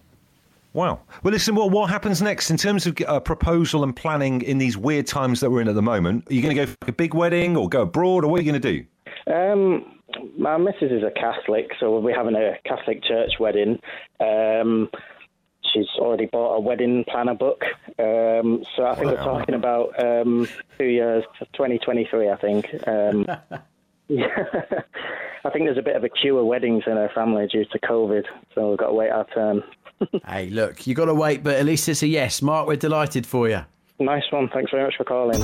Wow. 0.72 1.00
Well, 1.22 1.32
listen. 1.32 1.54
Well, 1.54 1.70
what 1.70 1.90
happens 1.90 2.22
next 2.22 2.50
in 2.50 2.56
terms 2.56 2.86
of 2.86 2.96
uh, 3.06 3.20
proposal 3.20 3.84
and 3.84 3.94
planning 3.94 4.42
in 4.42 4.58
these 4.58 4.76
weird 4.76 5.06
times 5.06 5.40
that 5.40 5.50
we're 5.50 5.60
in 5.60 5.68
at 5.68 5.74
the 5.74 5.82
moment? 5.82 6.30
Are 6.30 6.34
you 6.34 6.42
going 6.42 6.54
to 6.54 6.66
go 6.66 6.72
for 6.82 6.88
a 6.90 6.92
big 6.92 7.14
wedding 7.14 7.56
or 7.56 7.68
go 7.68 7.82
abroad, 7.82 8.24
or 8.24 8.30
what 8.30 8.40
are 8.40 8.42
you 8.42 8.50
going 8.50 8.62
to 8.62 8.72
do? 8.72 9.32
Um, 9.32 9.98
my 10.38 10.56
missus 10.56 10.90
is 10.90 11.02
a 11.02 11.10
Catholic, 11.10 11.70
so 11.78 11.98
we're 11.98 12.16
having 12.16 12.34
a 12.34 12.56
Catholic 12.66 13.02
church 13.02 13.32
wedding. 13.38 13.78
Um, 14.20 14.90
she's 15.72 15.88
already 15.98 16.26
bought 16.26 16.56
a 16.56 16.60
wedding 16.60 17.04
planner 17.08 17.34
book. 17.34 17.64
Um, 17.98 18.64
so 18.76 18.86
I 18.86 18.94
think 18.94 19.06
we're 19.10 19.16
talking 19.16 19.54
about 19.54 20.02
um, 20.02 20.48
two 20.78 20.86
years, 20.86 21.24
2023, 21.52 22.30
I 22.30 22.36
think. 22.36 22.66
Um, 22.86 23.26
yeah. 24.08 24.44
I 25.44 25.50
think 25.50 25.64
there's 25.66 25.78
a 25.78 25.82
bit 25.82 25.96
of 25.96 26.04
a 26.04 26.08
queue 26.08 26.38
of 26.38 26.46
weddings 26.46 26.84
in 26.86 26.92
her 26.92 27.10
family 27.14 27.46
due 27.46 27.64
to 27.64 27.78
COVID, 27.78 28.24
so 28.54 28.70
we've 28.70 28.78
got 28.78 28.88
to 28.88 28.92
wait 28.92 29.10
our 29.10 29.26
turn. 29.34 29.62
Hey, 30.28 30.48
look, 30.50 30.86
you've 30.86 30.96
got 30.96 31.06
to 31.06 31.14
wait, 31.14 31.42
but 31.42 31.56
at 31.56 31.66
least 31.66 31.88
it's 31.88 32.04
a 32.04 32.06
yes. 32.06 32.40
Mark, 32.40 32.68
we're 32.68 32.76
delighted 32.76 33.26
for 33.26 33.48
you. 33.48 33.64
Nice 33.98 34.22
one. 34.30 34.48
Thanks 34.48 34.70
very 34.70 34.84
much 34.84 34.94
for 34.96 35.02
calling. 35.02 35.42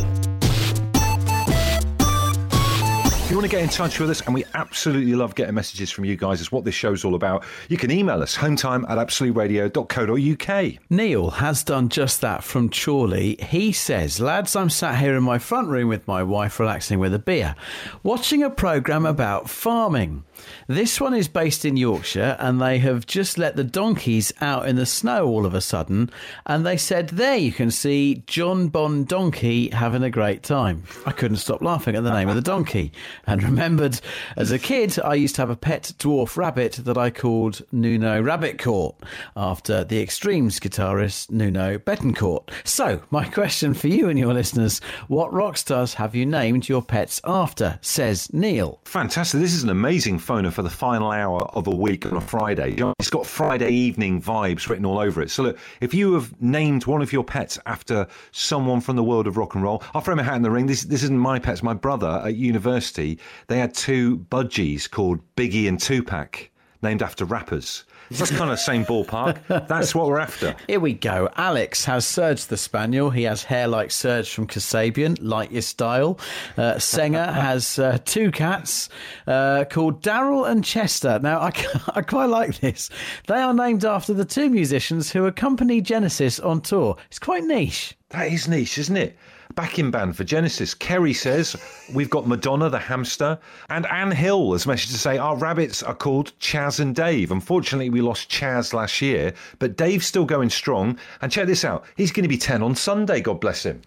You 3.34 3.38
want 3.38 3.50
to 3.50 3.56
get 3.56 3.64
in 3.64 3.68
touch 3.68 3.98
with 3.98 4.10
us, 4.10 4.20
and 4.20 4.32
we 4.32 4.44
absolutely 4.54 5.16
love 5.16 5.34
getting 5.34 5.56
messages 5.56 5.90
from 5.90 6.04
you 6.04 6.14
guys, 6.14 6.40
it's 6.40 6.52
what 6.52 6.64
this 6.64 6.76
show's 6.76 7.04
all 7.04 7.16
about, 7.16 7.44
you 7.68 7.76
can 7.76 7.90
email 7.90 8.22
us 8.22 8.36
hometime 8.36 8.88
at 8.88 8.96
absoluteradio.co.uk. 8.96 10.80
Neil 10.88 11.30
has 11.30 11.64
done 11.64 11.88
just 11.88 12.20
that 12.20 12.44
from 12.44 12.70
Chorley. 12.70 13.34
He 13.40 13.72
says, 13.72 14.20
Lads, 14.20 14.54
I'm 14.54 14.70
sat 14.70 15.00
here 15.00 15.16
in 15.16 15.24
my 15.24 15.40
front 15.40 15.66
room 15.66 15.88
with 15.88 16.06
my 16.06 16.22
wife, 16.22 16.60
relaxing 16.60 17.00
with 17.00 17.12
a 17.12 17.18
beer, 17.18 17.56
watching 18.04 18.44
a 18.44 18.50
programme 18.50 19.04
about 19.04 19.50
farming. 19.50 20.22
This 20.66 21.00
one 21.00 21.14
is 21.14 21.28
based 21.28 21.64
in 21.64 21.76
Yorkshire, 21.76 22.36
and 22.38 22.60
they 22.60 22.78
have 22.78 23.06
just 23.06 23.38
let 23.38 23.56
the 23.56 23.64
donkeys 23.64 24.32
out 24.40 24.68
in 24.68 24.76
the 24.76 24.86
snow 24.86 25.26
all 25.26 25.46
of 25.46 25.54
a 25.54 25.60
sudden. 25.60 26.10
And 26.46 26.64
they 26.64 26.76
said, 26.76 27.10
There 27.10 27.36
you 27.36 27.52
can 27.52 27.70
see 27.70 28.22
John 28.26 28.68
Bon 28.68 29.04
Donkey 29.04 29.70
having 29.70 30.02
a 30.02 30.10
great 30.10 30.42
time. 30.42 30.84
I 31.06 31.12
couldn't 31.12 31.38
stop 31.38 31.62
laughing 31.62 31.96
at 31.96 32.04
the 32.04 32.12
name 32.12 32.28
of 32.28 32.34
the 32.34 32.40
donkey, 32.40 32.92
and 33.26 33.42
remembered 33.42 34.00
as 34.36 34.50
a 34.50 34.58
kid, 34.58 34.98
I 34.98 35.14
used 35.14 35.34
to 35.36 35.42
have 35.42 35.50
a 35.50 35.56
pet 35.56 35.92
dwarf 35.98 36.36
rabbit 36.36 36.72
that 36.84 36.98
I 36.98 37.10
called 37.10 37.62
Nuno 37.72 38.22
Rabbit 38.22 38.58
Court, 38.58 38.96
after 39.36 39.84
the 39.84 40.02
Extremes 40.02 40.60
guitarist 40.60 41.30
Nuno 41.30 41.78
Bettencourt. 41.78 42.50
So, 42.64 43.02
my 43.10 43.24
question 43.24 43.74
for 43.74 43.88
you 43.88 44.08
and 44.08 44.18
your 44.18 44.34
listeners 44.34 44.80
what 45.08 45.32
rock 45.32 45.56
stars 45.56 45.94
have 45.94 46.14
you 46.14 46.26
named 46.26 46.68
your 46.68 46.82
pets 46.82 47.20
after? 47.24 47.78
Says 47.82 48.32
Neil. 48.32 48.80
Fantastic. 48.84 49.40
This 49.40 49.54
is 49.54 49.62
an 49.62 49.70
amazing 49.70 50.18
phoner 50.18 50.52
for 50.52 50.62
the 50.62 50.70
final 50.70 51.10
hour 51.10 51.42
of 51.54 51.66
a 51.66 51.74
week 51.74 52.06
on 52.06 52.14
a 52.14 52.20
Friday. 52.20 52.76
It's 52.98 53.10
got 53.10 53.26
Friday 53.26 53.70
evening 53.70 54.20
vibes 54.20 54.68
written 54.68 54.84
all 54.84 54.98
over 54.98 55.22
it. 55.22 55.30
So, 55.30 55.44
look, 55.44 55.58
if 55.80 55.94
you 55.94 56.14
have 56.14 56.40
named 56.40 56.86
one 56.86 57.02
of 57.02 57.12
your 57.12 57.24
pets 57.24 57.58
after 57.66 58.06
someone 58.32 58.80
from 58.80 58.96
the 58.96 59.04
world 59.04 59.26
of 59.26 59.36
rock 59.36 59.54
and 59.54 59.62
roll, 59.62 59.82
I'll 59.94 60.00
throw 60.00 60.14
my 60.14 60.22
hat 60.22 60.36
in 60.36 60.42
the 60.42 60.50
ring. 60.50 60.66
This, 60.66 60.82
this 60.82 61.02
isn't 61.02 61.18
my 61.18 61.38
pets. 61.38 61.62
My 61.62 61.74
brother 61.74 62.22
at 62.24 62.34
university, 62.34 63.13
they 63.48 63.58
had 63.58 63.74
two 63.74 64.18
budgies 64.30 64.90
called 64.90 65.20
Biggie 65.36 65.68
and 65.68 65.80
Tupac, 65.80 66.50
named 66.82 67.02
after 67.02 67.24
rappers. 67.24 67.84
That's 68.10 68.30
kind 68.30 68.42
of 68.42 68.50
the 68.50 68.56
same 68.56 68.84
ballpark. 68.84 69.38
That's 69.68 69.94
what 69.94 70.06
we're 70.06 70.18
after. 70.18 70.54
Here 70.66 70.80
we 70.80 70.92
go. 70.92 71.28
Alex 71.36 71.84
has 71.86 72.06
Serge 72.06 72.46
the 72.46 72.56
Spaniel. 72.56 73.10
He 73.10 73.22
has 73.22 73.42
hair 73.42 73.66
like 73.66 73.90
Serge 73.90 74.30
from 74.30 74.46
Kasabian, 74.46 75.16
like 75.20 75.50
your 75.50 75.62
style. 75.62 76.18
Uh, 76.56 76.74
Senger 76.74 77.32
has 77.34 77.78
uh, 77.78 77.98
two 78.04 78.30
cats 78.30 78.88
uh, 79.26 79.64
called 79.64 80.02
Daryl 80.02 80.48
and 80.48 80.64
Chester. 80.64 81.18
Now, 81.22 81.40
I, 81.40 81.52
I 81.94 82.02
quite 82.02 82.26
like 82.26 82.58
this. 82.60 82.90
They 83.26 83.40
are 83.40 83.54
named 83.54 83.84
after 83.84 84.12
the 84.12 84.24
two 84.24 84.50
musicians 84.50 85.10
who 85.10 85.26
accompanied 85.26 85.84
Genesis 85.84 86.38
on 86.38 86.60
tour. 86.60 86.96
It's 87.08 87.18
quite 87.18 87.44
niche. 87.44 87.96
That 88.10 88.30
is 88.30 88.46
niche, 88.46 88.78
isn't 88.78 88.96
it? 88.96 89.16
Backing 89.54 89.90
band 89.90 90.16
for 90.16 90.24
Genesis. 90.24 90.74
Kerry 90.74 91.12
says 91.12 91.54
we've 91.94 92.10
got 92.10 92.26
Madonna 92.26 92.68
the 92.68 92.78
hamster, 92.78 93.38
and 93.68 93.86
Anne 93.86 94.10
Hill 94.10 94.52
has 94.52 94.66
messaged 94.66 94.90
to 94.90 94.98
say 94.98 95.16
our 95.16 95.36
rabbits 95.36 95.82
are 95.82 95.94
called 95.94 96.32
Chaz 96.40 96.80
and 96.80 96.94
Dave. 96.94 97.30
Unfortunately, 97.30 97.90
we 97.90 98.00
lost 98.00 98.30
Chaz 98.30 98.72
last 98.72 99.00
year, 99.00 99.32
but 99.58 99.76
Dave's 99.76 100.06
still 100.06 100.24
going 100.24 100.50
strong. 100.50 100.98
And 101.22 101.30
check 101.30 101.46
this 101.46 101.64
out: 101.64 101.84
he's 101.96 102.10
going 102.10 102.24
to 102.24 102.28
be 102.28 102.38
ten 102.38 102.62
on 102.62 102.74
Sunday. 102.74 103.20
God 103.20 103.40
bless 103.40 103.64
him. 103.64 103.82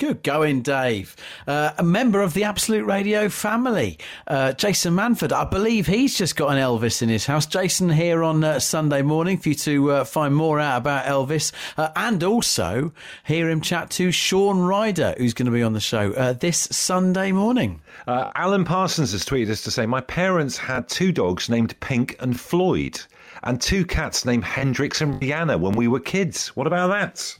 Good 0.00 0.22
going, 0.22 0.62
Dave. 0.62 1.14
Uh, 1.46 1.72
a 1.76 1.82
member 1.82 2.22
of 2.22 2.32
the 2.32 2.44
Absolute 2.44 2.86
Radio 2.86 3.28
family, 3.28 3.98
uh, 4.26 4.54
Jason 4.54 4.94
Manford. 4.94 5.30
I 5.30 5.44
believe 5.44 5.86
he's 5.86 6.16
just 6.16 6.36
got 6.36 6.48
an 6.48 6.56
Elvis 6.56 7.02
in 7.02 7.10
his 7.10 7.26
house. 7.26 7.44
Jason 7.44 7.90
here 7.90 8.24
on 8.24 8.42
uh, 8.42 8.60
Sunday 8.60 9.02
morning 9.02 9.36
for 9.36 9.50
you 9.50 9.54
to 9.56 9.90
uh, 9.90 10.04
find 10.04 10.34
more 10.34 10.58
out 10.58 10.78
about 10.78 11.04
Elvis 11.04 11.52
uh, 11.76 11.90
and 11.96 12.24
also 12.24 12.94
hear 13.26 13.50
him 13.50 13.60
chat 13.60 13.90
to 13.90 14.10
Shaun 14.10 14.60
Ryder, 14.60 15.16
who's 15.18 15.34
going 15.34 15.44
to 15.44 15.52
be 15.52 15.62
on 15.62 15.74
the 15.74 15.80
show 15.80 16.14
uh, 16.14 16.32
this 16.32 16.60
Sunday 16.70 17.30
morning. 17.30 17.82
Alan 18.06 18.64
Parsons 18.64 19.12
has 19.12 19.26
tweeted 19.26 19.50
us 19.50 19.60
to 19.64 19.70
say 19.70 19.84
my 19.84 20.00
parents 20.00 20.56
had 20.56 20.88
two 20.88 21.12
dogs 21.12 21.50
named 21.50 21.78
Pink 21.80 22.16
and 22.20 22.40
Floyd, 22.40 22.98
and 23.42 23.60
two 23.60 23.84
cats 23.84 24.24
named 24.24 24.44
Hendrix 24.44 25.02
and 25.02 25.20
Rihanna 25.20 25.60
when 25.60 25.74
we 25.74 25.88
were 25.88 26.00
kids. 26.00 26.48
What 26.56 26.66
about 26.66 26.88
that? 26.88 27.36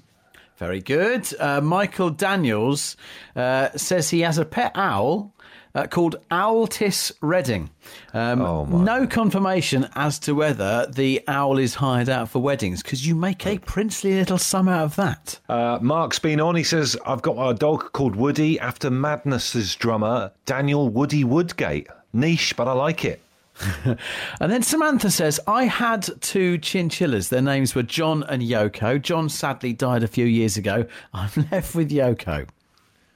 Very 0.61 0.81
good. 0.83 1.27
Uh, 1.41 1.61
Michael 1.63 2.11
Daniels 2.11 2.97
uh, 3.35 3.71
says 3.77 4.11
he 4.11 4.21
has 4.21 4.37
a 4.37 4.45
pet 4.45 4.73
owl 4.75 5.35
uh, 5.75 5.87
called 5.87 6.17
Owltis 6.31 7.13
Redding. 7.23 7.71
Um, 8.13 8.43
Oh, 8.43 8.67
my. 8.67 8.85
no 8.85 9.07
confirmation 9.07 9.89
as 9.95 10.19
to 10.21 10.35
whether 10.35 10.87
the 10.87 11.23
owl 11.27 11.57
is 11.59 11.77
hired 11.77 12.11
out 12.11 12.29
for 12.29 12.41
weddings 12.41 12.83
because 12.83 13.07
you 13.07 13.15
make 13.15 13.47
a 13.47 13.57
princely 13.59 14.13
little 14.13 14.37
sum 14.37 14.69
out 14.69 14.85
of 14.85 14.97
that. 14.97 15.41
Uh, 15.49 15.79
Mark's 15.81 16.19
been 16.19 16.41
on. 16.43 16.57
He 16.57 16.65
says, 16.65 16.95
I've 17.07 17.23
got 17.23 17.39
a 17.43 17.55
dog 17.55 17.93
called 17.93 18.15
Woody 18.15 18.61
after 18.61 18.91
Madness's 18.91 19.75
drummer, 19.77 20.31
Daniel 20.45 20.91
Woody 20.91 21.25
Woodgate. 21.25 21.87
Niche, 22.13 22.55
but 22.57 22.69
I 22.69 22.73
like 22.73 23.05
it. 23.07 23.23
And 24.41 24.51
then 24.51 24.63
Samantha 24.63 25.11
says, 25.11 25.39
I 25.47 25.65
had 25.65 26.09
two 26.21 26.59
chinchillas. 26.59 27.29
Their 27.29 27.43
names 27.43 27.75
were 27.75 27.83
John 27.83 28.23
and 28.25 28.43
Yoko. 28.43 29.01
John 29.01 29.29
sadly 29.29 29.73
died 29.73 30.03
a 30.03 30.09
few 30.09 30.27
years 30.27 30.57
ago. 30.57 30.87
I'm 31.13 31.31
left 31.51 31.75
with 31.75 31.91
Yoko. 31.91 32.49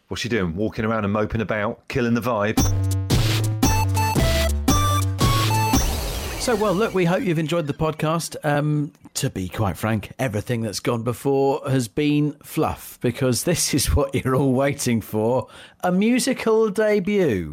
What's 0.09 0.23
she 0.23 0.29
doing? 0.29 0.55
Walking 0.55 0.85
around 0.85 1.05
and 1.05 1.13
moping 1.13 1.41
about, 1.41 1.89
killing 1.89 2.15
the 2.15 2.21
vibe. 2.21 2.61
So, 6.41 6.55
well, 6.55 6.75
look, 6.75 6.93
we 6.93 7.07
hope 7.07 7.23
you've 7.23 7.39
enjoyed 7.39 7.67
the 7.67 7.73
podcast. 7.73 8.37
Um, 8.45 8.93
to 9.15 9.31
be 9.31 9.49
quite 9.49 9.79
frank, 9.79 10.13
everything 10.19 10.61
that's 10.61 10.81
gone 10.81 11.03
before 11.03 11.63
has 11.67 11.89
been 11.89 12.37
fluff 12.43 12.99
because 13.01 13.45
this 13.45 13.73
is 13.73 13.97
what 13.97 14.15
you're 14.15 14.37
all 14.37 14.53
waiting 14.53 15.01
for 15.01 15.49
a 15.81 15.91
musical 15.91 16.69
debut. 16.69 17.53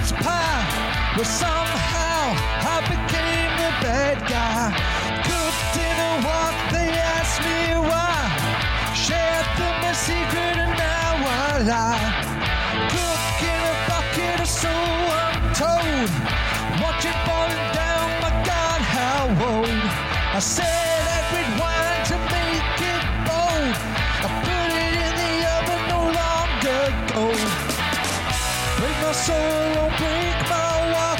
Shepherd's 0.00 0.12
pie. 0.24 1.14
Where 1.16 1.24
somehow 1.24 2.34
I 2.62 2.80
became 2.88 3.52
the 3.62 3.72
bad 3.84 4.18
guy. 4.28 4.72
Cooked 5.26 5.76
in 5.76 5.96
a 5.98 6.26
wok, 6.26 6.54
they 6.72 6.90
asked 7.16 7.40
me 7.42 7.60
why. 7.88 8.94
Shared 8.94 9.46
them 9.58 9.84
a 9.84 9.94
secret 9.94 10.56
and 10.64 10.78
now 10.78 11.12
I 11.26 11.58
lie. 11.72 12.10
Cook 12.94 13.42
in 13.42 13.60
a 13.60 13.76
bucket 13.88 14.40
of 14.40 14.48
so 14.48 14.74
untold. 15.20 16.10
Watching 16.80 17.18
falling 17.26 17.66
down, 17.74 18.08
my 18.22 18.32
God, 18.44 18.80
how 18.80 19.22
old. 19.50 19.82
I 20.32 20.38
said 20.38 20.89
my 29.10 29.16
soul, 29.16 29.34
won't 29.74 29.96
break 29.98 30.38
my 30.48 30.72
walk. 30.94 31.18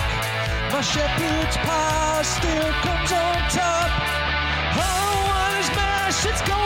My 0.72 0.80
shepherd's 0.80 1.56
pie 1.66 2.22
still 2.22 2.70
comes 2.86 3.10
on 3.10 3.36
top. 3.50 3.90
Oh, 4.78 5.12
what 5.28 5.58
is 5.58 5.68
mash? 5.74 6.24
It's 6.30 6.42
gold 6.48 6.59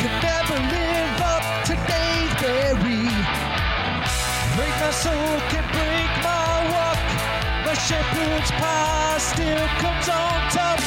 can 0.00 0.14
never 0.22 0.58
live 0.74 1.20
up 1.34 1.44
to 1.66 1.74
Dave 1.90 2.32
Break 4.56 4.74
my 4.80 4.90
soul, 4.90 5.40
can 5.52 5.64
break 5.76 6.12
my 6.22 6.52
walk. 6.72 7.02
My 7.66 7.74
shepherd's 7.74 8.50
pie 8.60 9.18
still 9.18 9.66
comes 9.82 10.08
on 10.08 10.38
top. 10.50 10.78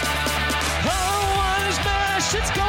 Oh, 0.85 1.19
one 1.37 1.67
is 1.71 1.77
mash, 1.85 2.35
it's 2.35 2.51
gone. 2.51 2.64